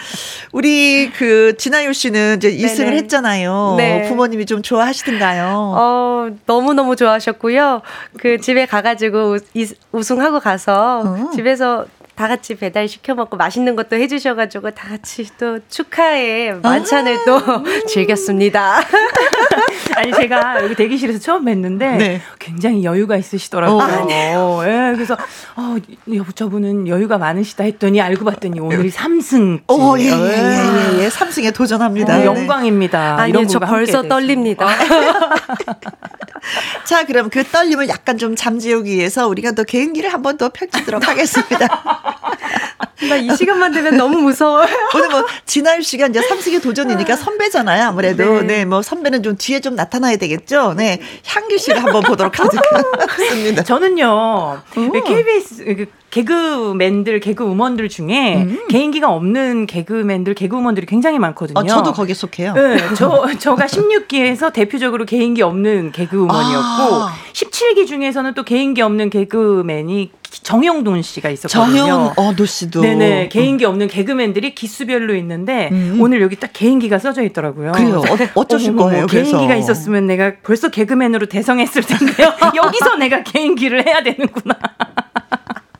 [0.51, 3.75] 우리 그 진아유 씨는 이제 2승을 했잖아요.
[3.77, 4.07] 네.
[4.07, 5.73] 부모님이 좀 좋아하시던가요?
[5.75, 7.81] 어, 너무너무 좋아하셨고요.
[8.17, 9.37] 그 집에 가가지고
[9.91, 11.29] 우승하고 가서 어.
[11.33, 11.85] 집에서
[12.17, 17.63] 다 같이 배달 시켜 먹고 맛있는 것도 해주셔가지고 다 같이 또 축하의 만찬을 아~ 또
[17.87, 18.81] 즐겼습니다.
[19.95, 22.21] 아니 제가 여기 대기실에서 처음 뵀는데 네.
[22.39, 23.77] 굉장히 여유가 있으시더라고요.
[23.77, 24.63] 어.
[24.65, 25.15] 예, 그래서
[25.55, 25.75] 어,
[26.11, 29.61] 여보 저분은 여유가 많으시다 했더니 알고 봤더니 오늘이 3승.
[29.67, 32.15] 어, 예, 예, 예, 예, 3승에 도전합니다.
[32.15, 32.25] 어, 네.
[32.25, 33.19] 영광입니다.
[33.19, 34.67] 아니, 저 벌써 떨립니다.
[36.85, 41.07] 자, 그럼 그 떨림을 약간 좀 잠재우기 위해서 우리가 또 개인기를 한 번 더 펼치도록
[41.07, 41.67] 하겠습니다.
[43.09, 44.67] 나 이 시간만 되면 너무 무서워요.
[44.95, 47.85] 오늘 뭐 진아유 씨가 이제 삼식의 도전이니까 선배잖아요.
[47.87, 48.47] 아무래도 네.
[48.47, 50.73] 네, 뭐 선배는 좀 뒤에 좀 나타나야 되겠죠.
[50.75, 53.63] 네, 향규 씨를 한번 보도록 하겠습니다.
[53.63, 54.61] 저는요
[55.05, 58.67] KBS 그 개그맨들, 개그우먼들 중에 음.
[58.69, 61.59] 개인기가 없는 개그맨들, 개그우먼들이 굉장히 많거든요.
[61.59, 62.53] 아, 저도 거기에 속해요.
[62.53, 67.13] 네, 저, 저가 16기에서 대표적으로 개인기 없는 개그우먼이었고, 아.
[67.33, 70.11] 17기 중에서는 또 개인기 없는 개그맨이
[70.43, 71.77] 정영돈 씨가 있었거든요.
[71.77, 72.81] 정영돈 씨도.
[72.81, 73.29] 네네.
[73.29, 75.97] 개인기 없는 개그맨들이 기수별로 있는데, 음.
[75.99, 77.73] 오늘 여기 딱 개인기가 써져 있더라고요.
[77.73, 78.01] 그래요.
[78.33, 82.33] 어, 어머, 거예요, 개인기가 있었으면 내가 벌써 개그맨으로 대성했을 텐데요.
[82.55, 84.57] 여기서 내가 개인기를 해야 되는구나.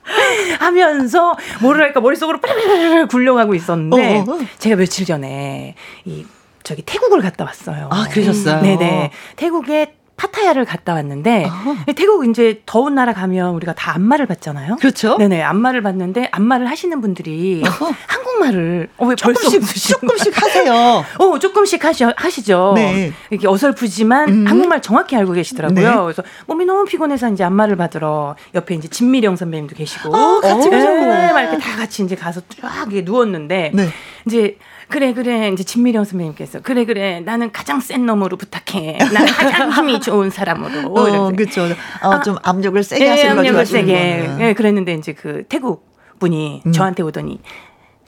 [0.60, 4.40] 하면서 뭐랄까 머릿속으로 빨리빨리 굴려가고 있었는데 어, 어.
[4.58, 6.26] 제가 며칠 전에 이
[6.64, 7.88] 저기 태국을 갔다 왔어요.
[7.92, 8.62] 아, 그러셨어요?
[8.62, 9.12] 네네.
[9.38, 11.94] 태국에 파타야를 갔다 왔는데 어.
[11.96, 14.78] 태국 이제 더운 나라 가면 우리가 다 안마를 받잖아요.
[14.78, 15.16] 그렇죠.
[15.18, 17.92] 네네 안마를 받는데 안마를 하시는 분들이 어.
[18.08, 21.06] 한국말을 어, 왜 조금씩 조금씩 하세요.
[21.20, 22.74] 어 조금씩 하시, 하시죠.
[22.76, 23.14] 네.
[23.30, 24.48] 이렇게 어설프지만 음.
[24.48, 25.90] 한국말 정확히 알고 계시더라고요.
[25.90, 25.96] 네.
[26.02, 31.28] 그래서 몸이 너무 피곤해서 이제 안마를 받으러 옆에 이제 진미령 선배님도 계시고 어, 같이 가셨구나.
[31.28, 33.90] 네, 막 이렇게 다 같이 이제 가서 쫙 누웠는데 네.
[34.26, 34.58] 이제
[34.90, 40.00] 그래 그래 이제 진미령 선배님께서 그래 그래 나는 가장 센 놈으로 부탁해 나는 가장 힘이
[40.00, 41.68] 좋은 사람으로 어, 그렇죠
[42.02, 45.86] 어, 좀 압력을 세게 네, 하시는 거죠 압력을 세게 예 네, 그랬는데 이제 그 태국
[46.20, 46.72] 분이 음.
[46.72, 47.40] 저한테 오더니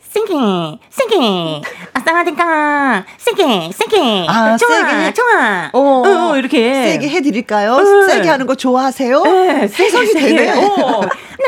[0.09, 0.33] 세게,
[0.89, 1.61] 세게,
[1.93, 4.25] 아싸가니까, 세게, 세게.
[4.27, 5.13] 아, 좋아, 세게.
[5.13, 5.69] 좋아.
[5.71, 5.79] 어,
[6.31, 6.93] 어, 이렇게.
[6.93, 7.77] 세게 해드릴까요?
[7.77, 8.07] 네.
[8.15, 9.21] 세게 하는 거 좋아하세요?
[9.21, 10.35] 네, 세게, 세게.
[10.35, 10.51] 되네.
[10.65, 11.01] 어,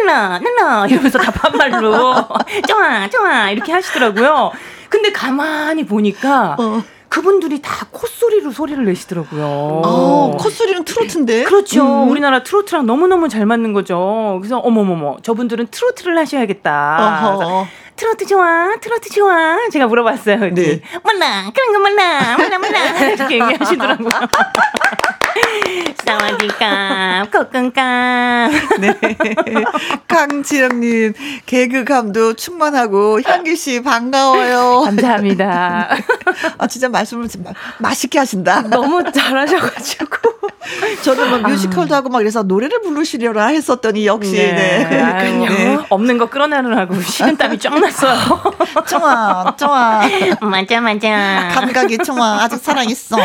[0.06, 0.86] 날라, 날라.
[0.86, 2.13] 이러면서 다 반말로.
[2.70, 3.50] 좋아, 좋아.
[3.50, 4.52] 이렇게 하시더라고요.
[4.92, 6.58] 근데 가만히 보니까.
[6.60, 6.84] 어.
[7.08, 9.44] 그분들이 다 콧소리로 소리를 내시더라고요.
[9.46, 11.44] 어, 콧소리는 트로트인데.
[11.44, 11.84] 그렇죠.
[11.84, 12.10] 음.
[12.10, 14.38] 우리나라 트로트랑 너무너무 잘 맞는 거죠.
[14.42, 17.36] 그래서 어머머머, 저분들은 트로트를 하셔야겠다.
[17.36, 19.58] 그래서 트로트 좋아, 트로트 좋아.
[19.72, 20.40] 제가 물어봤어요.
[20.40, 20.50] 네.
[20.54, 20.82] 네.
[21.04, 23.10] 몰라, 그런 거 몰라, 몰라, 몰라.
[23.12, 24.10] 이렇게 얘기하시더라고요.
[26.06, 28.50] 사와디까, 코끈까.
[28.80, 28.94] 네.
[30.08, 31.13] 강지영님,
[31.46, 34.82] 개그감도 충만하고, 향기 씨 반가워요.
[34.86, 35.89] 감사합니다.
[36.58, 38.62] 아, 진짜 말씀을 좀 마- 맛있게 하신다.
[38.63, 40.17] 너무 잘하셔가지고.
[41.04, 44.86] 저는 뭐 뮤지컬도 하고 막 그래서 노래를 부르시려나 했었더니 역시, 네.
[45.02, 45.78] 아유, 네.
[45.89, 48.17] 없는 거 끌어내느라고 식은땀이 쫙 났어요.
[48.88, 50.02] 좋아, 좋아.
[50.41, 51.50] 맞아, 맞아.
[51.54, 52.41] 감각이 좋아.
[52.44, 53.17] 아직 살아있어.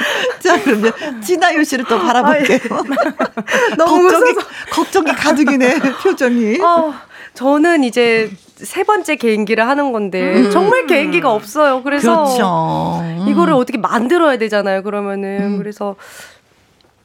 [0.40, 2.58] 자, 그러면 진아유 씨를 또 바라볼게요.
[3.76, 4.34] 너무 걱정이,
[4.70, 6.60] 걱정이 가득이네, 표정이.
[6.62, 6.94] 어,
[7.34, 11.82] 저는 이제 세 번째 개인기를 하는 건데 정말 개인기가 없어요.
[11.82, 13.30] 그래서 그렇죠.
[13.30, 14.82] 이거를 어떻게 만들어야 되잖아요.
[14.82, 15.96] 그러면은 그래서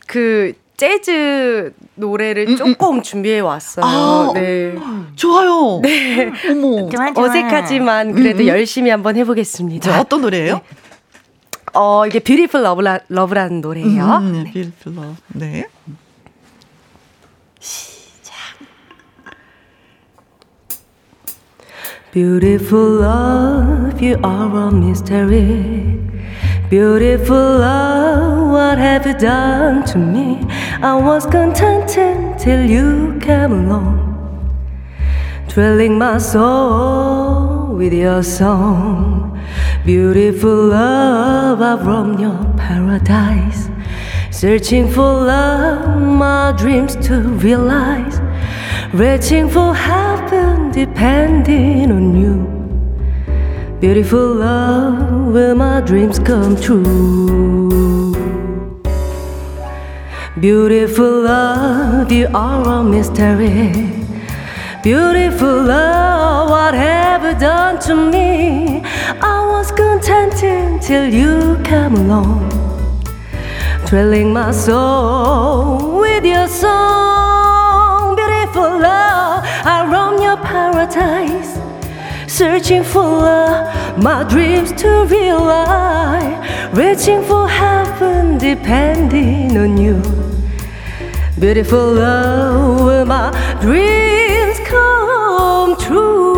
[0.07, 3.85] 그 재즈 노래를 조금 준비해 왔어요.
[3.85, 4.75] 아, 네.
[5.15, 5.79] 좋아요.
[5.81, 6.31] 네.
[6.49, 6.89] 어머.
[7.15, 9.89] 어색하지만 그래도 열심히 한번 해보겠습니다.
[9.89, 10.59] 자, 어떤 노래예요?
[11.75, 14.03] 어 이게 Beautiful Love라, Love라는 노래예요.
[14.21, 14.51] 음, 네.
[14.51, 15.15] Beautiful.
[15.33, 15.65] 네.
[22.11, 25.99] Beautiful love, you're all a mystery.
[26.69, 30.39] Beautiful love, what have you done to me?
[30.81, 33.99] I was content until you came along,
[35.49, 39.34] thrilling my soul with your song.
[39.85, 43.69] Beautiful love, I've roamed your paradise,
[44.31, 48.19] searching for love, my dreams to realize.
[48.93, 53.77] Reaching for heaven, depending on you.
[53.79, 58.15] Beautiful love, will my dreams come true?
[60.39, 63.91] Beautiful love, you are a mystery.
[64.81, 68.81] Beautiful love, what have you done to me?
[70.07, 72.49] I was content until you come along,
[73.87, 78.15] thrilling my soul with your song.
[78.15, 81.57] Beautiful love, I roam your paradise,
[82.31, 86.37] searching for love, my dreams to realize,
[86.73, 90.01] reaching for heaven, depending on you.
[91.39, 96.34] Beautiful love, will my dreams come true?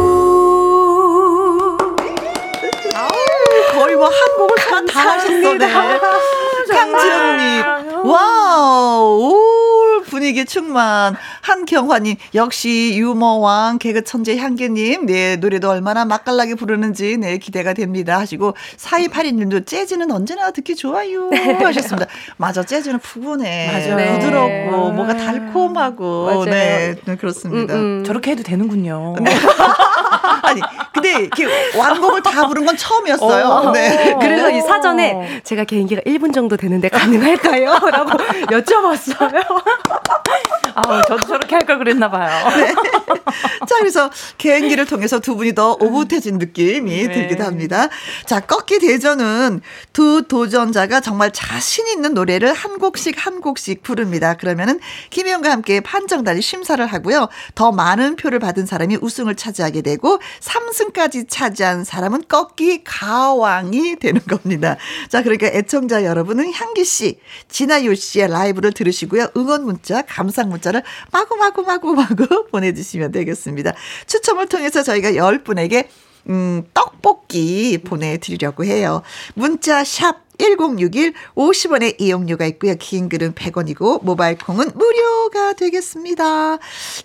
[5.04, 6.68] 곡을 다, 다 하셨어.
[6.68, 6.76] 네.
[6.76, 11.16] 강지영님, 와우, 올 분위기 충만.
[11.48, 18.20] 한경화님, 역시 유머왕, 개그 천재 향기님, 네, 노래도 얼마나 맛깔나게 부르는지, 네, 기대가 됩니다.
[18.20, 21.30] 하시고, 4282님도 재즈는 언제나 듣기 좋아요.
[21.64, 22.08] 하셨습니다.
[22.36, 23.68] 맞아, 재즈는 푸근해.
[23.72, 24.14] 맞아요.
[24.14, 24.94] 부드럽고, 네.
[24.94, 26.46] 뭔가 달콤하고, 맞아요.
[26.46, 27.76] 네, 네, 그렇습니다.
[27.76, 28.04] 음, 음.
[28.04, 29.16] 저렇게 해도 되는군요.
[30.44, 30.62] 아니,
[30.94, 31.46] 근데 이렇게
[31.78, 33.46] 완곡을 다 부른 건 처음이었어요.
[33.46, 33.72] 어.
[33.72, 34.16] 네.
[34.20, 34.62] 그래서 이 오.
[34.62, 37.80] 사전에 제가 개인기가 1분 정도 되는데 가능할까요?
[37.92, 39.44] 라고 여쭤봤어요.
[40.78, 42.30] 아, 저도 저렇게 할 걸 그랬나 봐요.
[43.68, 47.14] 자, 그래서 개인기를 통해서 두 분이 더 오붓해진 느낌이 네.
[47.14, 47.90] 들기도 합니다.
[48.26, 49.62] 자, 꺾기 대전은
[49.92, 54.36] 두 도전자가 정말 자신 있는 노래를 한 곡씩 한 곡씩 부릅니다.
[54.36, 57.28] 그러면은 김혜영과 함께 판정단이 심사를 하고요.
[57.56, 64.78] 더 많은 표를 받은 사람이 우승을 차지하게 되고 3승까지 차지한 사람은 꺾기 가왕이 되는 겁니다.
[65.10, 69.30] 자, 그러니까 애청자 여러분은 향기 씨, 진아유 씨의 라이브를 들으시고요.
[69.36, 73.74] 응원 문자, 감상 문자 를 마구 마구마구 마구 보내주시면 되겠습니다.
[74.06, 75.88] 추첨을 통해서 저희가 10분에게
[76.30, 79.02] 음, 떡볶이 보내드리려고 해요.
[79.34, 82.76] 문자 샵 1061 50원의 이용료가 있고요.
[82.76, 86.58] 긴 글은 100원이고 모바일 콩은 무료가 되겠습니다.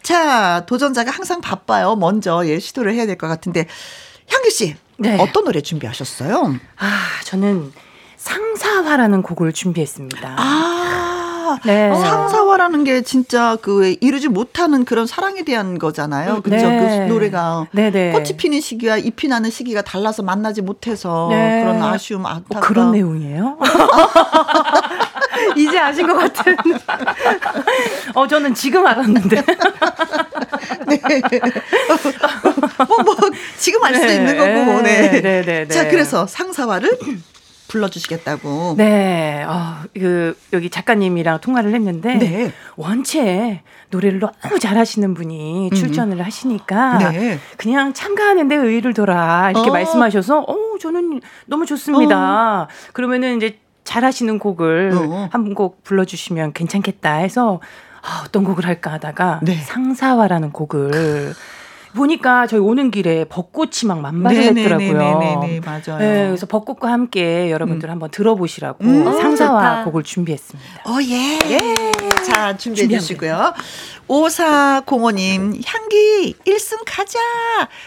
[0.02, 1.94] 자, 도전자가 항상 바빠요.
[1.96, 3.66] 먼저 예 시도를 해야 될 것 같은데
[4.28, 5.16] 향기 씨 네.
[5.20, 6.56] 어떤 노래 준비하셨어요?
[6.78, 7.72] 아, 저는
[8.16, 10.36] 상사화라는 곡을 준비했습니다.
[10.38, 10.81] 아,
[11.64, 11.94] 네.
[11.94, 16.42] 상사화라는 게 진짜 그 이루지 못하는 그런 사랑에 대한 거잖아요.
[16.42, 16.56] 그죠?
[16.56, 17.06] 네.
[17.06, 18.12] 그 노래가 네네.
[18.12, 21.62] 꽃이 피는 시기와 잎이 나는 시기가 달라서 만나지 못해서 네.
[21.62, 22.60] 그런 아쉬움, 뭐 안타까움.
[22.60, 23.58] 그런 내용이에요?
[25.56, 26.56] 이제 아신 것 같은.
[28.14, 29.42] 어, 저는 지금 알았는데.
[30.86, 30.96] 뭐,
[33.04, 33.16] 뭐,
[33.58, 34.14] 지금 알 수도 네.
[34.16, 34.82] 있는 거고.
[34.82, 35.10] 네.
[35.10, 35.68] 네, 네, 네.
[35.68, 36.90] 자, 그래서 상사화를
[37.72, 38.74] 불러주시겠다고.
[38.76, 42.52] 네, 어, 그 여기 작가님이랑 통화를 했는데 네.
[42.76, 45.74] 원체 노래를 너무 잘하시는 분이 음.
[45.74, 46.24] 출전을 음.
[46.24, 47.38] 하시니까 네.
[47.56, 49.72] 그냥 참가하는데 의의를 둬라 이렇게 어.
[49.72, 52.62] 말씀하셔서 어 저는 너무 좋습니다.
[52.62, 52.68] 어.
[52.92, 55.28] 그러면은 이제 잘하시는 곡을 어.
[55.32, 57.60] 한곡 불러주시면 괜찮겠다 해서
[58.02, 59.56] 아, 어떤 곡을 할까 하다가 네.
[59.56, 61.34] 상사화라는 곡을
[61.94, 65.18] 보니까 저희 오는 길에 벚꽃이 막 만발했더라고요.
[65.18, 65.98] 네네네 맞아요.
[65.98, 67.92] 네, 그래서 벚꽃과 함께 여러분들 음.
[67.92, 69.04] 한번 들어보시라고 음.
[69.04, 70.82] 상사화 곡을 준비했습니다.
[70.86, 71.38] 어, 예.
[71.50, 71.92] 예.
[72.24, 73.52] 자, 준비해 주시고요.
[74.08, 77.18] 5405님, 향기 1승 가자!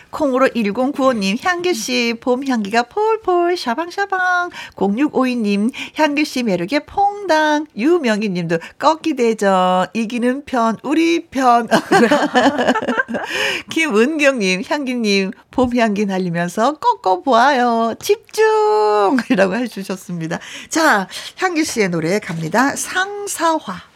[0.10, 4.50] 콩으로 1095님, 향기씨, 봄 향기가 폴폴, 샤방샤방.
[4.76, 7.68] 0652님, 향기씨 매력에 퐁당.
[7.78, 11.68] 유명희님도 꺾기 대전, 이기는 편, 우리 편.
[13.70, 17.96] 김은경님, 향기님, 봄 향기 날리면서 꺾어보아요.
[18.00, 19.18] 집중!
[19.30, 20.40] 이라고 해주셨습니다.
[20.70, 21.08] 자,
[21.38, 22.76] 향기씨의 노래 갑니다.
[22.76, 23.95] 상사화.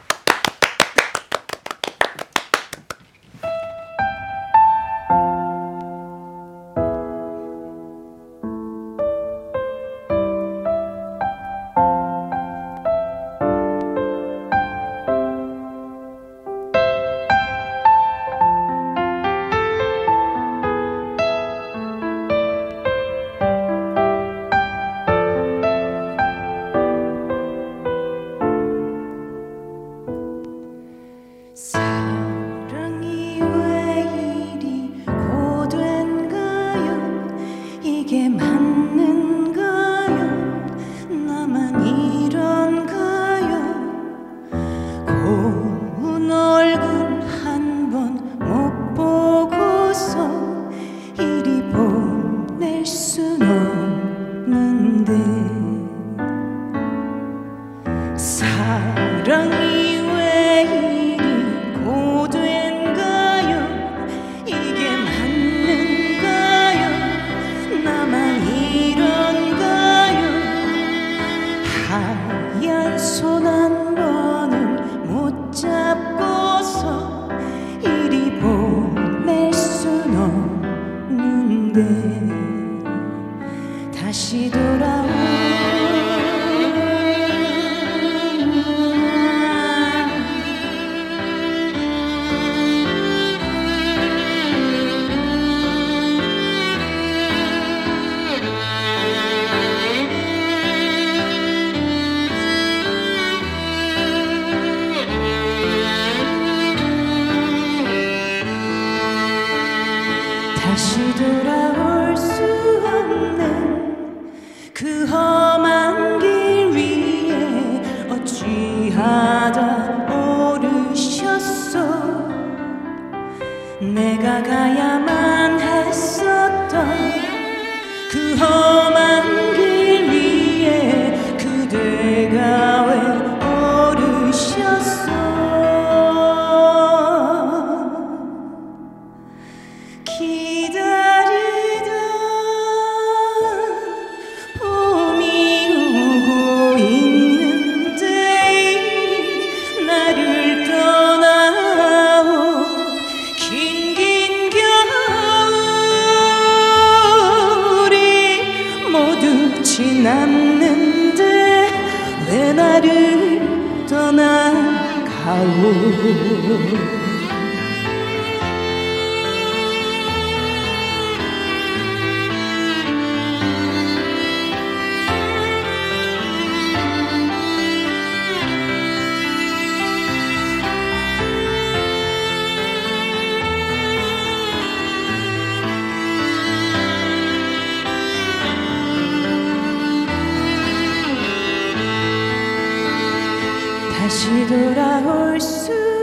[194.10, 195.99] 다시 돌아올 수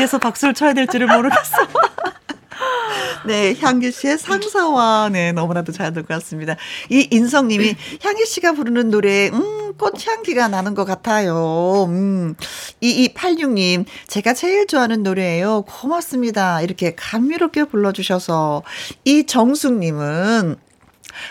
[0.00, 1.56] 어디에서 박수를 쳐야 될지를 모르겠어.
[3.26, 6.56] 네, 향기 씨의 상사와, 네, 너무나도 잘 될 것 같습니다.
[6.88, 11.84] 이 인성 님이 향기 씨가 부르는 노래, 음, 꽃향기가 나는 것 같아요.
[11.88, 12.34] 음,
[12.80, 15.62] 2286 님, 제가 제일 좋아하는 노래예요.
[15.62, 16.62] 고맙습니다.
[16.62, 18.62] 이렇게 감미롭게 불러 주셔서.
[19.04, 20.56] 이 정숙 님은,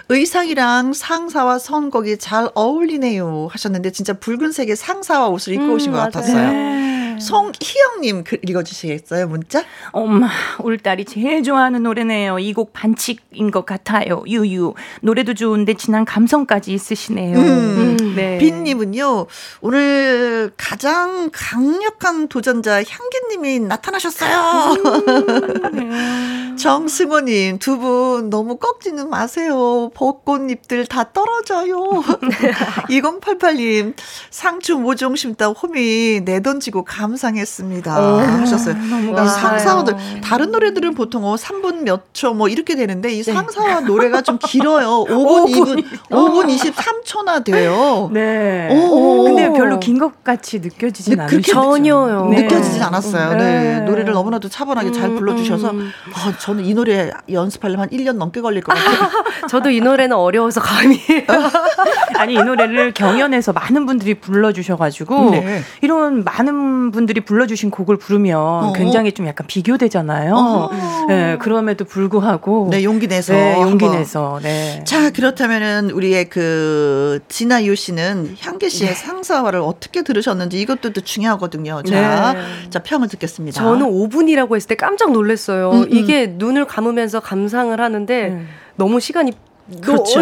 [0.10, 6.52] 의상이랑 상사와 선곡이 잘 어울리네요 하셨는데 진짜 붉은색의 상사와 옷을 입고 오신 음, 것 같았어요.
[6.52, 6.79] 네.
[7.20, 9.64] 송희영님 글 읽어주시겠어요, 문자?
[9.92, 12.40] 엄마, 우리 딸이 제일 좋아하는 노래네요.
[12.40, 14.24] 이 곡 반칙인 것 같아요.
[14.28, 14.74] 유유.
[15.02, 17.38] 노래도 좋은데 진한 감성까지 있으시네요.
[17.38, 18.38] 음, 음, 네.
[18.40, 19.28] 빈님은요,
[19.62, 24.74] 오늘 가장 강력한 도전자 향기님이 나타나셨어요.
[24.74, 26.56] 음, 네.
[26.60, 29.90] 정승호님, 두 분 너무 꺾지는 마세요.
[29.94, 31.78] 벚꽃잎들 다 떨어져요.
[32.90, 33.94] 2088님,
[34.30, 38.00] 상추 모종 심다 홈이 내던지고 감 감상했습니다.
[38.00, 38.76] 오, 하셨어요.
[38.76, 43.34] 이 상사원들 다른 노래들은 보통 어 3분 몇 초 뭐 이렇게 되는데 이 네.
[43.34, 45.06] 상사와 노래가 좀 길어요.
[45.10, 48.10] 5분 2분 5분 23초나 돼요.
[48.14, 48.70] 네.
[48.72, 51.52] 오, 근데 별로 긴 것 같이 느껴지진 않으시죠?
[51.52, 52.28] 전혀요.
[52.32, 52.44] 네.
[52.44, 53.32] 느껴지진 않았어요.
[53.32, 53.38] 네.
[53.38, 53.80] 네.
[53.82, 55.92] 노래를 너무나도 차분하게 잘 음, 불러 주셔서 음.
[56.14, 59.10] 아, 저는 이 노래 연습하려면 한 1년 넘게 걸릴 것 같아요.
[59.50, 61.00] 저도 이 노래는 어려워서 감히.
[62.16, 65.62] 아니 이 노래를 경연에서 많은 분들이 불러 주셔 가지고 네.
[65.82, 70.36] 이런 많은 분 분들이 불러주신 곡을 부르면 어 굉장히 좀 약간 비교되잖아요.
[70.36, 70.70] 어
[71.08, 74.00] 네, 그럼에도 불구하고 네 용기 내서 네, 용기 한번.
[74.00, 74.84] 내서 네.
[74.84, 78.96] 자 그렇다면은 우리의 그 진아유 씨는 향기 씨의 네.
[78.96, 81.84] 상사화를 어떻게 들으셨는지 이것도 또 중요하거든요.
[81.84, 82.70] 자, 네.
[82.70, 83.62] 자 평을 듣겠습니다.
[83.62, 85.72] 저는 5분이라고 했을 때 깜짝 놀랐어요.
[85.72, 85.88] 음, 음.
[85.92, 88.48] 이게 눈을 감으면서 감상을 하는데 음.
[88.76, 89.32] 너무 시간이
[89.82, 90.20] 그렇죠.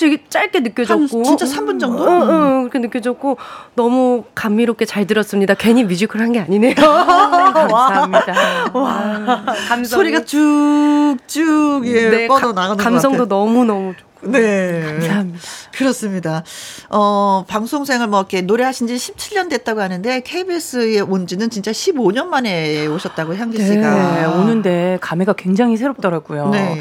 [0.00, 2.04] 어, 되게 짧게 느껴졌고 진짜 3분 정도?
[2.04, 3.36] 어, 어, 그렇게 느껴졌고
[3.74, 5.54] 너무 감미롭게 잘 들었습니다.
[5.54, 6.74] 괜히 뮤지컬 한 게 아니네요.
[6.78, 8.70] 아, 감사합니다.
[8.72, 14.82] 와, 감성 소리가 쭉쭉 예, 네, 뻗어 나가는 감성도 너무 너무 네.
[14.84, 15.38] 감사합니다.
[15.72, 16.44] 그렇습니다.
[16.90, 22.86] 어, 방송생을 뭐 이렇게 노래하신 지 17년 됐다고 하는데 KBS에 온 지는 진짜 15년 만에
[22.86, 24.14] 오셨다고 향기 네, 씨가.
[24.20, 26.50] 네, 오는데 감회가 굉장히 새롭더라고요.
[26.50, 26.78] 네.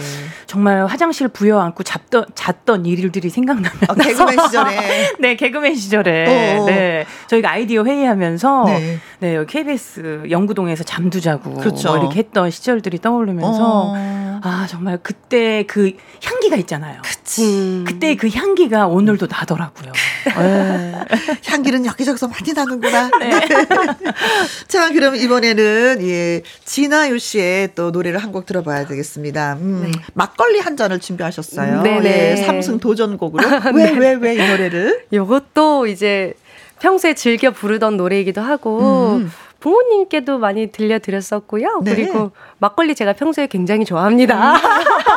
[0.48, 3.72] 정말 화장실 부여 안고 잡던, 잤던 일 들이 생각나면.
[3.90, 5.12] 어, 개그맨 시절에.
[5.20, 6.58] 네, 개그맨 시절에.
[6.58, 6.66] 어, 어.
[6.66, 7.06] 네.
[7.28, 8.64] 저희가 아이디어 회의하면서.
[8.66, 9.00] 네.
[9.20, 11.54] 네, 여기 KBS 영구동에서 잠도 자고.
[11.56, 11.90] 그렇죠.
[11.90, 13.60] 뭐 이렇게 했던 시절들이 떠오르면서.
[13.62, 14.29] 어.
[14.42, 15.92] 아, 정말 그때 그
[16.24, 17.02] 향기가 있잖아요.
[17.04, 17.44] 그치.
[17.44, 17.84] 음.
[17.88, 19.92] 그때 그 향기가 오늘도 나더라고요.
[20.38, 20.94] 네.
[21.46, 23.10] 향기는 여기저기서 많이 나는구나.
[23.20, 23.32] 네.
[24.68, 29.58] 자, 그럼 이번에는 예, 진아유 씨의 또 노래를 한 곡 들어봐야 되겠습니다.
[29.60, 29.92] 음, 네.
[30.14, 31.82] 막걸리 한 잔을 준비하셨어요.
[31.82, 32.32] 네네.
[32.32, 33.44] 예, 삼승 도전곡으로.
[33.74, 35.06] 왜, 왜, 왜 이 노래를?
[35.12, 36.34] 요것도 이제
[36.80, 39.32] 평소에 즐겨 부르던 노래이기도 하고, 음.
[39.60, 41.82] 부모님께도 많이 들려드렸었고요.
[41.84, 41.96] 네.
[41.96, 44.56] 그리고 막걸리 제가 평소에 굉장히 좋아합니다.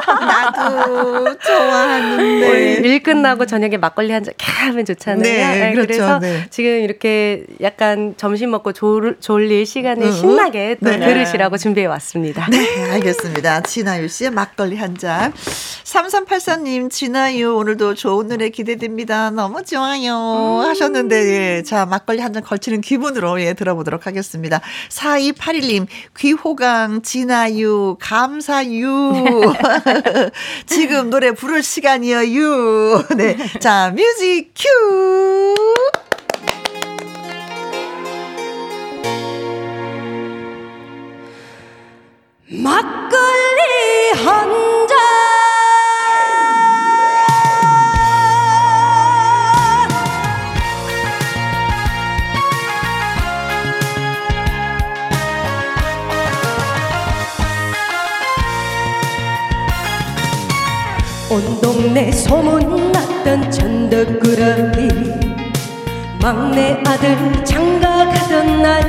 [0.08, 0.26] 음.
[0.26, 2.80] 나도 좋아하는데.
[2.82, 5.22] 일 끝나고 저녁에 막걸리 한 잔 하면 좋잖아요.
[5.22, 5.86] 네, 네, 그렇죠.
[5.88, 6.46] 그래서 네.
[6.50, 10.12] 지금 이렇게 약간 점심 먹고 졸, 졸릴 시간에 음.
[10.12, 10.98] 신나게 또 네.
[11.00, 12.46] 들으시라고 준비해 왔습니다.
[12.50, 13.62] 네, 알겠습니다.
[13.62, 15.32] 진아유 씨의 막걸리 한 잔.
[15.32, 19.30] 3384님, 진아유 오늘도 좋은 노래 기대됩니다.
[19.30, 20.60] 너무 좋아요.
[20.62, 20.68] 음.
[20.68, 21.16] 하셨는데,
[21.58, 21.62] 예.
[21.62, 24.60] 자, 막걸리 한 잔 걸치는 기분으로 예, 들어보도록 하겠습니다.
[24.88, 25.86] 4281님,
[26.16, 29.52] 귀호강, 진아유, 감사유.
[30.66, 33.04] 지금 노래 부를 시간이에요.
[33.16, 33.36] 네.
[33.58, 35.54] 자, 뮤직 큐!
[42.48, 44.71] 막걸리 한
[61.32, 64.88] 온 동네 소문났던 천덕꾸러기
[66.20, 68.82] 막내 아들 장가가던 날.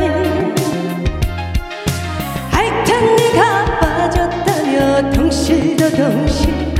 [2.51, 6.75] 알탄 네가 빠졌다며 덩실더덩실.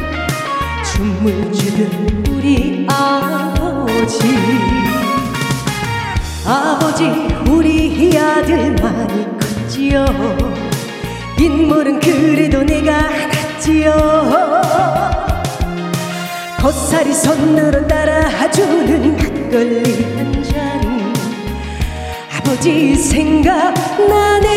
[0.84, 4.20] 춤을 추던 우리 아버지.
[6.46, 7.06] 아버지
[7.50, 10.06] 우리 아들 많이 컸지요.
[11.40, 13.02] 인물은 그래도 내가
[13.64, 15.33] 낫지요
[16.64, 19.84] 고사리 손으로 따라주는 막걸리
[20.16, 21.14] 한 잔
[22.38, 24.48] 아버지 생각나네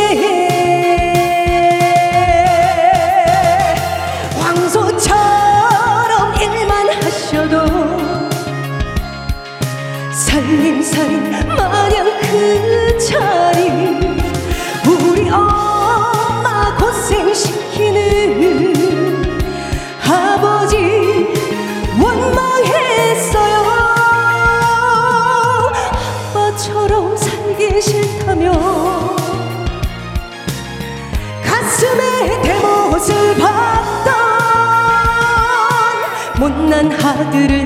[37.17, 37.65] 아들을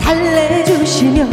[0.00, 1.28] 달래주시며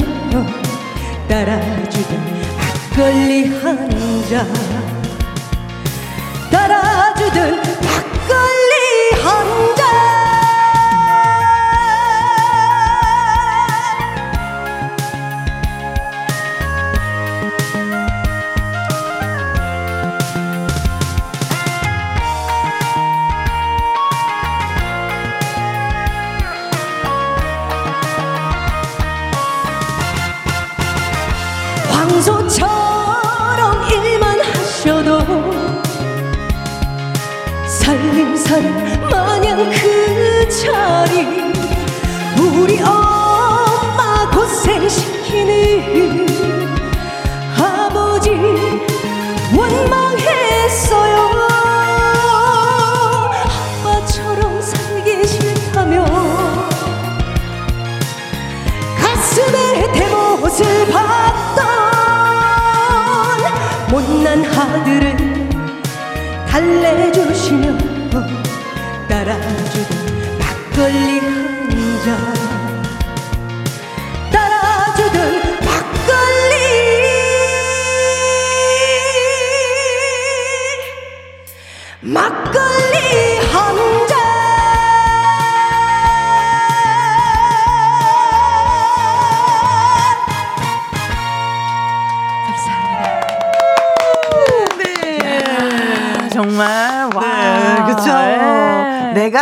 [1.27, 2.17] 따라주던
[2.57, 3.89] 막걸리 한
[4.29, 4.78] 잔
[42.79, 46.27] 우리 엄마 고생시키는
[47.57, 48.29] 아버지
[49.53, 51.17] 원망했어요.
[53.83, 56.05] 아빠처럼 살기 싫다며
[58.97, 61.67] 가슴에 대못을 박던
[63.91, 65.49] 못난 아들을
[66.47, 67.77] 달래주시며
[69.09, 72.38] 따라주던 막걸리 한잔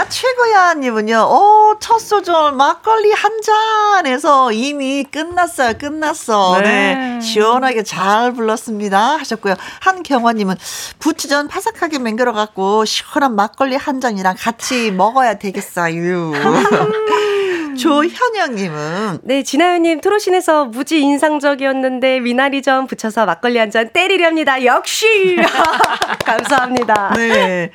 [0.10, 1.28] 최고야 님은요.
[1.30, 5.74] 오, 첫 소절 막걸리 한 잔에서 이미 끝났어요.
[5.78, 6.60] 끝났어.
[6.62, 6.95] 네.
[6.95, 7.22] 네.
[7.22, 9.18] 시원하게 잘 불렀습니다.
[9.18, 9.55] 하셨고요.
[9.82, 10.55] 한경화 님은
[10.99, 16.32] 부추전 바삭하게 맹글어 갖고 시원한 막걸리 한 잔이랑 같이 먹어야 되겠어요.
[17.78, 24.63] 조현영님은 네, 진아연님 트로신에서 무지 인상적이었는데 미나리 전 붙여서 막걸리 한 잔 때리렵니다.
[24.63, 25.36] 역시
[26.25, 27.13] 감사합니다.
[27.15, 27.69] 네.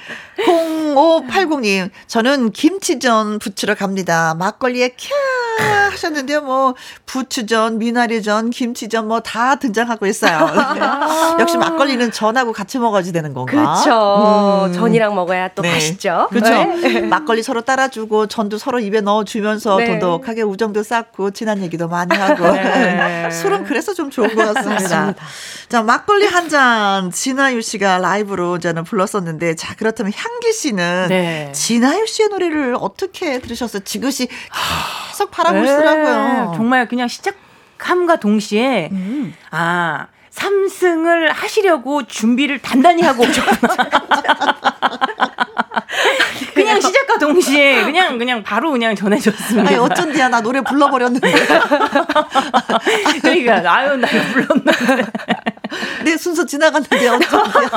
[0.95, 4.35] 0580님, 저는 김치전 부추러 갑니다.
[4.39, 5.11] 막걸리에 캬
[5.93, 6.41] 하셨는데요.
[6.41, 6.75] 뭐,
[7.07, 10.47] 부추전, 미나리전, 김치전 뭐 다 등장하고 있어요.
[10.75, 10.81] 네.
[11.41, 13.53] 역시 막걸리는 전하고 같이 먹어야지 되는 건가?
[13.53, 14.65] 그렇죠.
[14.67, 14.73] 음.
[14.73, 15.71] 전이랑 먹어야 또 네.
[15.73, 16.27] 맛있죠.
[16.31, 16.51] 그렇죠.
[16.81, 17.01] 네.
[17.03, 19.85] 막걸리 서로 따라주고 전도 서로 입에 넣어주면서 네.
[19.99, 23.31] 도덕하게 우정도 쌓고 친한 얘기도 많이 하고 네.
[23.33, 25.15] 술은 그래서 좀 좋은 것 같습니다.
[25.69, 31.51] 자 막걸리 한 잔 진아유 씨가 라이브로 저는 불렀었는데 자 그렇다면 향기 씨는 네.
[31.53, 33.83] 진아유 씨의 노래를 어떻게 들으셨어요?
[33.85, 34.29] 지그시
[35.11, 36.51] 계속 바라보시더라고요.
[36.51, 39.35] 네, 정말 그냥 시작함과 동시에 음.
[39.51, 43.77] 아 3승을 하시려고 준비를 단단히 하고 오셨구나.
[47.23, 49.69] 동시에 그냥 그냥 바로 그냥 전해줬습니다.
[49.69, 51.33] 아니 어쩐디야 나 노래 불러버렸는데
[53.23, 54.73] 그러니까 아유 나 불렀는데
[56.05, 57.71] 내 순서 지나갔는데 어쩐디야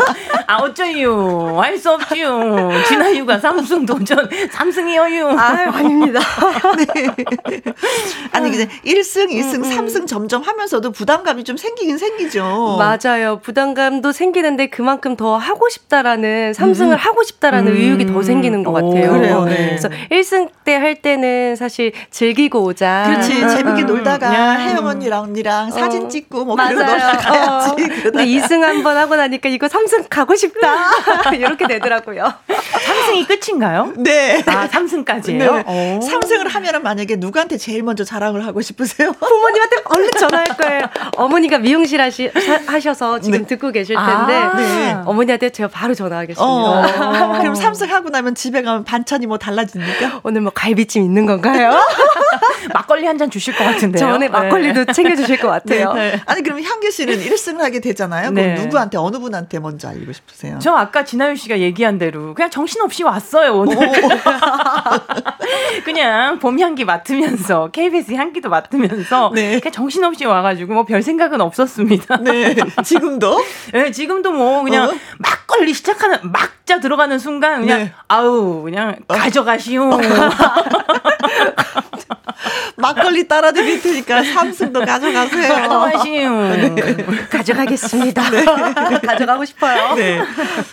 [0.48, 6.20] 아 어쩌요 할수 없지요 진아유가 삼승 도전 삼승이어요 아유, 아닙니다.
[6.78, 6.86] 네.
[8.32, 12.78] 아니 근데 1승, 2승, 3승 점점 하면서도 부담감이 좀 생기긴 생기죠.
[12.78, 13.40] 맞아요.
[13.42, 17.78] 부담감도 생기는데 그만큼 더 하고 싶다라는 삼승을 하고 싶다라는 음.
[17.78, 19.10] 의욕이 더 생기는 것 같아요.
[19.12, 19.68] 오, 그래요, 네.
[19.70, 23.06] 그래서 1승 때 할 때는 사실 즐기고 오자.
[23.08, 24.60] 그렇지 음, 재밌게 음, 놀다가 음.
[24.60, 26.08] 혜영 언니랑 언니랑 사진 어.
[26.08, 26.92] 찍고 뭐 그러고 맞아요.
[26.94, 27.85] 놀다가야지.
[27.86, 28.04] 어.
[28.04, 30.92] 근데 2승 한번 하고 나니까 이거 3승 가고 싶다.
[31.36, 32.34] 이렇게 되더라고요.
[32.86, 33.94] 삼승이 끝인가요?
[33.98, 34.44] 네.
[34.48, 35.56] 아 삼승까지예요?
[35.56, 35.64] 네.
[35.68, 36.00] 오.
[36.00, 39.12] 3승을 하면은 만약에 누구한테 제일 먼저 자랑을 하고 싶으세요?
[39.14, 40.82] 부모님한테 얼른 전화할 거예요.
[41.18, 43.46] 어머니가 미용실 하시, 사- 하셔서 지금 네.
[43.48, 44.56] 듣고 계실 텐데 아.
[44.56, 44.98] 네.
[45.06, 46.44] 어머니한테 제가 바로 전화하겠습니다.
[46.46, 47.38] 어.
[47.40, 50.22] 그럼 3승 하고 나면 집에 가면 반찬이 뭐 달라집니까?
[50.24, 51.80] 오늘 뭐 갈비찜 있는 건가요?
[52.74, 53.98] 막걸리 한 잔 주실 것 같은데요.
[54.12, 55.94] 전에 막걸리도 챙겨주실 것 같아요.
[55.94, 56.20] 네.
[56.26, 58.32] 아니 그럼 향기 씨는 1승을 하게 되잖아요.
[58.32, 58.54] 그럼 네.
[58.56, 60.58] 누구한테 어느 분한테 먼저 알리고 싶으세요?
[60.62, 63.76] 저 아까 진아유 씨가 얘기한 대로 그냥 정신없이 왔어요 오늘.
[65.84, 69.60] 그냥 봄 향기 맡으면서 KBS 향기도 맡으면서 네.
[69.60, 72.18] 그냥 정신없이 와가지고 뭐 별 생각은 없었습니다.
[72.18, 72.56] 네.
[72.84, 73.44] 지금도?
[73.74, 74.94] 네, 지금도 뭐 그냥 어?
[75.18, 77.92] 막걸리 시작하는 막자 들어가는 순간 그냥 네.
[78.08, 79.90] 아우 그냥 가져가시오.
[82.78, 85.54] 막걸리 따라 드릴 테니까 삼승도 가져가세요.
[85.54, 86.30] 가져가시오.
[87.30, 88.24] 가져가겠습니다.
[89.02, 89.96] 가져가고 싶어요.
[89.96, 90.22] 네.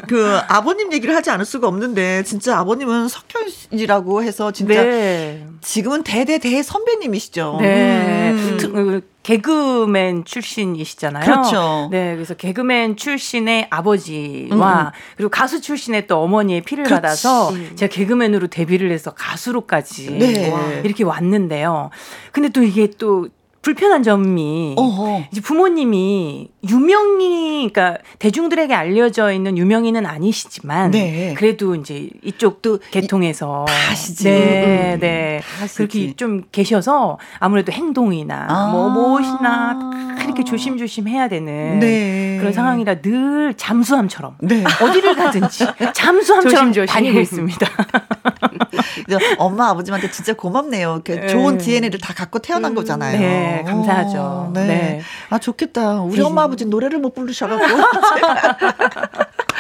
[0.09, 5.47] 그 아버님 얘기를 하지 않을 수가 없는데 진짜 아버님은 석현이라고 해서 진짜 네.
[5.61, 7.59] 지금은 대대대 선배님이시죠.
[7.61, 8.31] 네.
[8.33, 9.03] 음.
[9.23, 11.25] 개그맨 출신이시잖아요.
[11.25, 11.89] 그렇죠.
[11.91, 16.87] 네, 그래서 개그맨 출신의 아버지와 그리고 가수 출신의 또 어머니의 피를 음.
[16.87, 17.01] 그렇지.
[17.03, 20.51] 받아서 제가 개그맨으로 데뷔를 해서 가수로까지 네.
[20.51, 21.91] 와, 이렇게 왔는데요.
[22.33, 23.29] 근데 또 이게 또
[23.63, 25.25] 불편한 점이 어허.
[25.31, 31.35] 이제 부모님이 유명인, 그러니까 대중들에게 알려져 있는 유명인은 아니시지만 네.
[31.37, 34.25] 그래도 이제 이쪽도 계통에서 다 아시지.
[34.25, 35.41] 네, 음, 네.
[35.43, 35.77] 다 아시지.
[35.77, 38.69] 그렇게 좀 계셔서 아무래도 행동이나 아.
[38.73, 39.79] 뭐 무엇이나
[40.19, 42.39] 다 이렇게 조심조심 해야 되는 네.
[42.41, 44.65] 그런 상황이라 늘 잠수함처럼 네.
[44.83, 46.87] 어디를 가든지 잠수함처럼 조심조심.
[46.87, 47.67] 다니고 있습니다.
[49.39, 51.03] 엄마 아버님한테 진짜 고맙네요.
[51.05, 51.27] 네.
[51.29, 53.19] 좋은 DNA를 다 갖고 태어난 거잖아요.
[53.57, 54.19] 네, 감사하죠.
[54.19, 54.67] 어, 네.
[54.67, 55.01] 네.
[55.31, 56.03] 아 좋겠다.
[56.03, 56.23] 우리 네.
[56.23, 57.65] 엄마 아버지 노래를 못 부르셔갖고.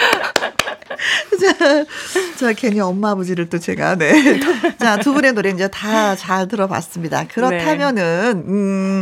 [1.40, 1.84] 자,
[2.38, 4.40] 자, 괜히 엄마 아버지를 또 제가, 네.
[4.78, 7.26] 자, 두 분의 노래 이제 다 잘 들어봤습니다.
[7.28, 9.00] 그렇다면은, 음,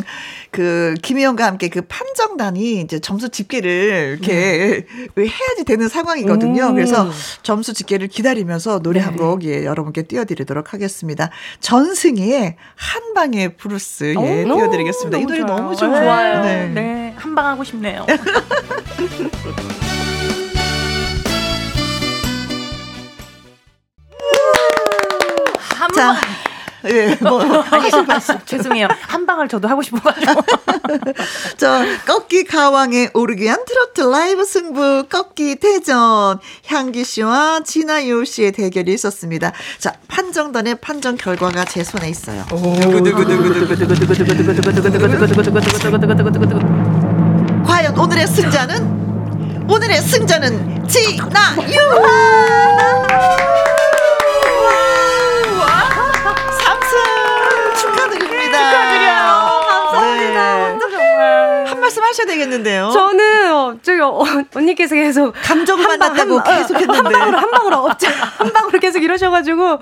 [0.50, 4.86] 그, 김희영과 함께 그 판정단이 이제 점수 집계를 이렇게
[5.18, 6.68] 해야지 되는 상황이거든요.
[6.68, 6.74] 음.
[6.74, 7.10] 그래서
[7.42, 9.18] 점수 집계를 기다리면서 노래 한 네.
[9.18, 11.30] 곡, 예, 여러분께 띄워드리도록 하겠습니다.
[11.60, 15.18] 전승희의 한 방의 부르스, 예, 오, 띄워드리겠습니다.
[15.18, 15.56] 이 노래 좋아요.
[15.56, 16.04] 너무 좋아요.
[16.04, 16.42] 좋아요.
[16.44, 16.66] 네.
[16.68, 17.14] 네.
[17.16, 18.06] 한 방 하고 싶네요.
[25.94, 26.16] 자,
[26.88, 27.90] 예, 뭐, 아니,
[28.46, 28.88] 죄송해요.
[29.02, 30.42] 한 방을 저도 하고 싶어가지고.
[31.58, 38.94] 저 꺾기 가왕에 오르기 위한 트로트 라이브 승부 꺾기 대전 향기 씨와 진아유 씨의 대결이
[38.94, 39.52] 있었습니다.
[39.78, 42.44] 자 판정단의 판정 결과가 제 손에 있어요.
[47.66, 51.78] 과연 오늘의 승자는 오늘의 승자는 진아유.
[62.10, 62.90] 하셔야 되겠는데요.
[62.92, 64.22] 저는 어, 저기 어,
[64.54, 66.96] 언니께서 계속 감정만 한 방, 났다고 한 방, 계속했는데.
[66.96, 69.78] 한 방으로 한 방으로 없자 한 방으로 계속 이러셔가지고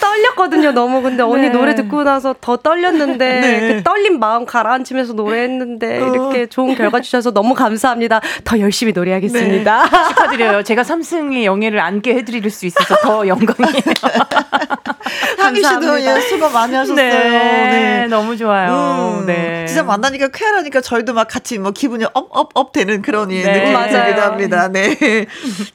[0.00, 1.48] 떨렸거든요 너무 근데 언니 네.
[1.50, 3.74] 노래 듣고 나서 더 떨렸는데 네.
[3.74, 6.06] 그 떨린 마음 가라앉히면서 노래했는데 어.
[6.08, 10.62] 이렇게 좋은 결과 주셔서 너무 감사합니다 더 열심히 노래하겠습니다 축하드려요.
[10.62, 13.80] 제가 삼승의 영예를 안게 해드릴 수 있어서 더 영광이에요.
[15.38, 16.00] 향기 씨도.
[16.00, 16.96] 예, 수고 많이 하셨어요.
[16.96, 18.06] 네, 네.
[18.08, 19.18] 너무 좋아요.
[19.20, 19.64] 음, 네.
[19.66, 23.52] 진짜 만나니까 쾌활하니까 저희도 막 같이 뭐 기분이 업업업 되는 그런 예, 네.
[23.52, 23.90] 느낌이 맞아요.
[23.90, 24.68] 들기도 합니다.
[24.68, 25.26] 네.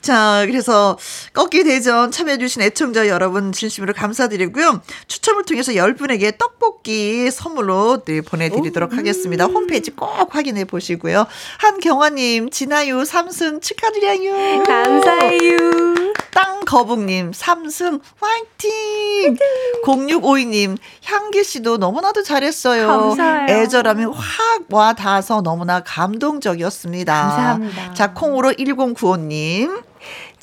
[0.01, 0.97] 자, 그래서
[1.33, 4.81] 꺾기 대전 참여해주신 애청자 여러분 진심으로 감사드리고요.
[5.07, 9.45] 추첨을 통해서 10분에게 떡볶이 선물로 네, 보내드리도록 하겠습니다.
[9.45, 11.25] 홈페이지 꼭 확인해 보시고요.
[11.59, 14.63] 한경화님, 진아유, 삼승 축하드려요.
[14.63, 15.95] 감사해요
[16.31, 19.37] 땅거북님, 삼승, 화이팅!
[19.85, 22.87] 0652님, 향기씨도 너무나도 잘했어요.
[22.87, 23.61] 감사해요.
[23.61, 27.13] 애절함이 확 와 닿아서 너무나 감동적이었습니다.
[27.13, 27.93] 감사합니다.
[27.93, 29.83] 자, 콩으로 1095님.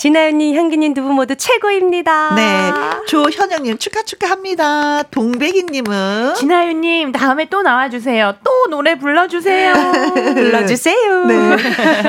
[0.02, 2.72] 진아연님 향기님 두 분 모두 최고입니다 네.
[3.06, 5.02] 조현영님, 축하, 축하합니다.
[5.04, 6.34] 동백이님은.
[6.36, 8.36] 진아유님 다음에 또 나와주세요.
[8.44, 9.74] 또 노래 불러주세요.
[10.34, 11.56] 불러주세요 네.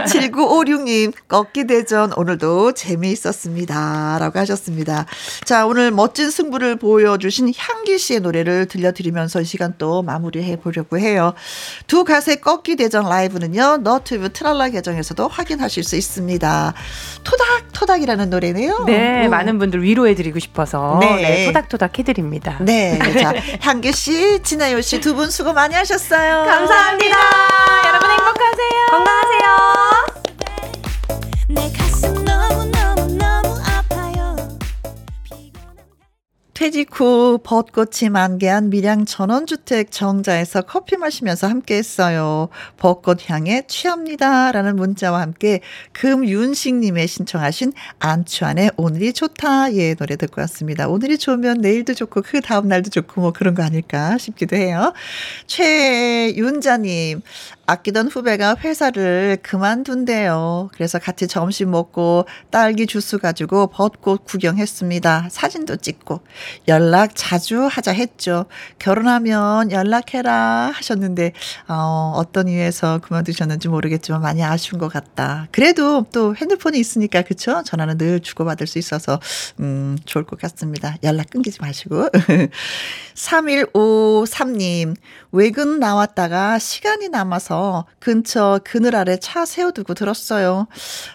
[0.05, 4.17] 7956님, 꺾기 대전 오늘도 재미있었습니다.
[4.19, 5.05] 라고 하셨습니다.
[5.45, 11.33] 자, 오늘 멋진 승부를 보여주신 향기 씨의 노래를 들려드리면서 이 시간 또 마무리해 보려고 해요.
[11.87, 16.73] 두 가세 꺾기 대전 라이브는요, 너튜브 트랄라 계정에서도 확인하실 수 있습니다.
[17.23, 18.83] 토닥토닥 이라는 노래네요.
[18.85, 19.29] 네, 음.
[19.31, 21.15] 많은 분들 위로해드리고 싶어서 네.
[21.15, 22.57] 네, 토닥토닥 해드립니다.
[22.61, 22.97] 네.
[23.19, 26.45] 자, 향기 씨, 진아요 씨 두 분 수고 많이 하셨어요.
[26.45, 27.17] 감사합니다
[27.87, 28.85] 여러분 행복하세요.
[28.89, 29.82] 건강하세요
[36.53, 42.49] 퇴직 후 벚꽃이 만개한 밀양 전원주택 정자에서 커피 마시면서 함께 했어요.
[42.77, 44.51] 벚꽃 향에 취합니다.
[44.51, 45.61] 라는 문자와 함께
[45.93, 49.73] 금윤식님의 신청하신 안추안의 오늘이 좋다.
[49.73, 50.87] 예, 노래 듣고 왔습니다.
[50.87, 54.93] 오늘이 좋으면 내일도 좋고 그 다음날도 좋고 뭐 그런 거 아닐까 싶기도 해요.
[55.47, 57.21] 최윤자님,
[57.65, 60.69] 아끼던 후배가 회사를 그만둔대요.
[60.73, 65.27] 그래서 같이 점심 먹고 딸기 주스 가지고 벚꽃 구경했습니다.
[65.31, 66.19] 사진도 찍고
[66.67, 68.47] 연락 자주 하자 했죠.
[68.79, 71.31] 결혼하면 연락해라 하셨는데
[71.69, 75.47] 어, 어떤 이유에서 그만두셨는지 모르겠지만 많이 아쉬운 것 같다.
[75.51, 77.63] 그래도 또 핸드폰이 있으니까 그쵸?
[77.63, 79.21] 전화는 늘 주고받을 수 있어서
[79.61, 80.97] 음, 좋을 것 같습니다.
[81.03, 82.09] 연락 끊기지 마시고
[83.15, 84.95] 3153님
[85.31, 87.52] 외근 나왔다가 시간이 남아서
[87.99, 90.67] 근처 그늘 아래 차 세워두고 들었어요.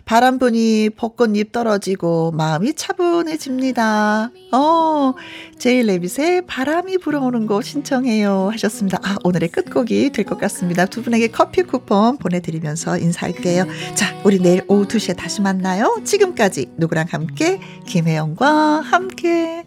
[0.05, 4.30] 바람 부니 벚꽃잎 떨어지고 마음이 차분해집니다.
[4.53, 5.14] 어,
[5.59, 8.99] 제일 레빗의 바람이 불어오는 곳 신청해요 하셨습니다.
[9.03, 10.84] 아, 오늘의 끝곡이 될 것 같습니다.
[10.84, 13.64] 두 분에게 커피 쿠폰 보내드리면서 인사할게요.
[13.95, 16.01] 자, 우리 내일 오후 2시에 다시 만나요.
[16.05, 19.64] 지금까지 누구랑 함께 김혜영과 함께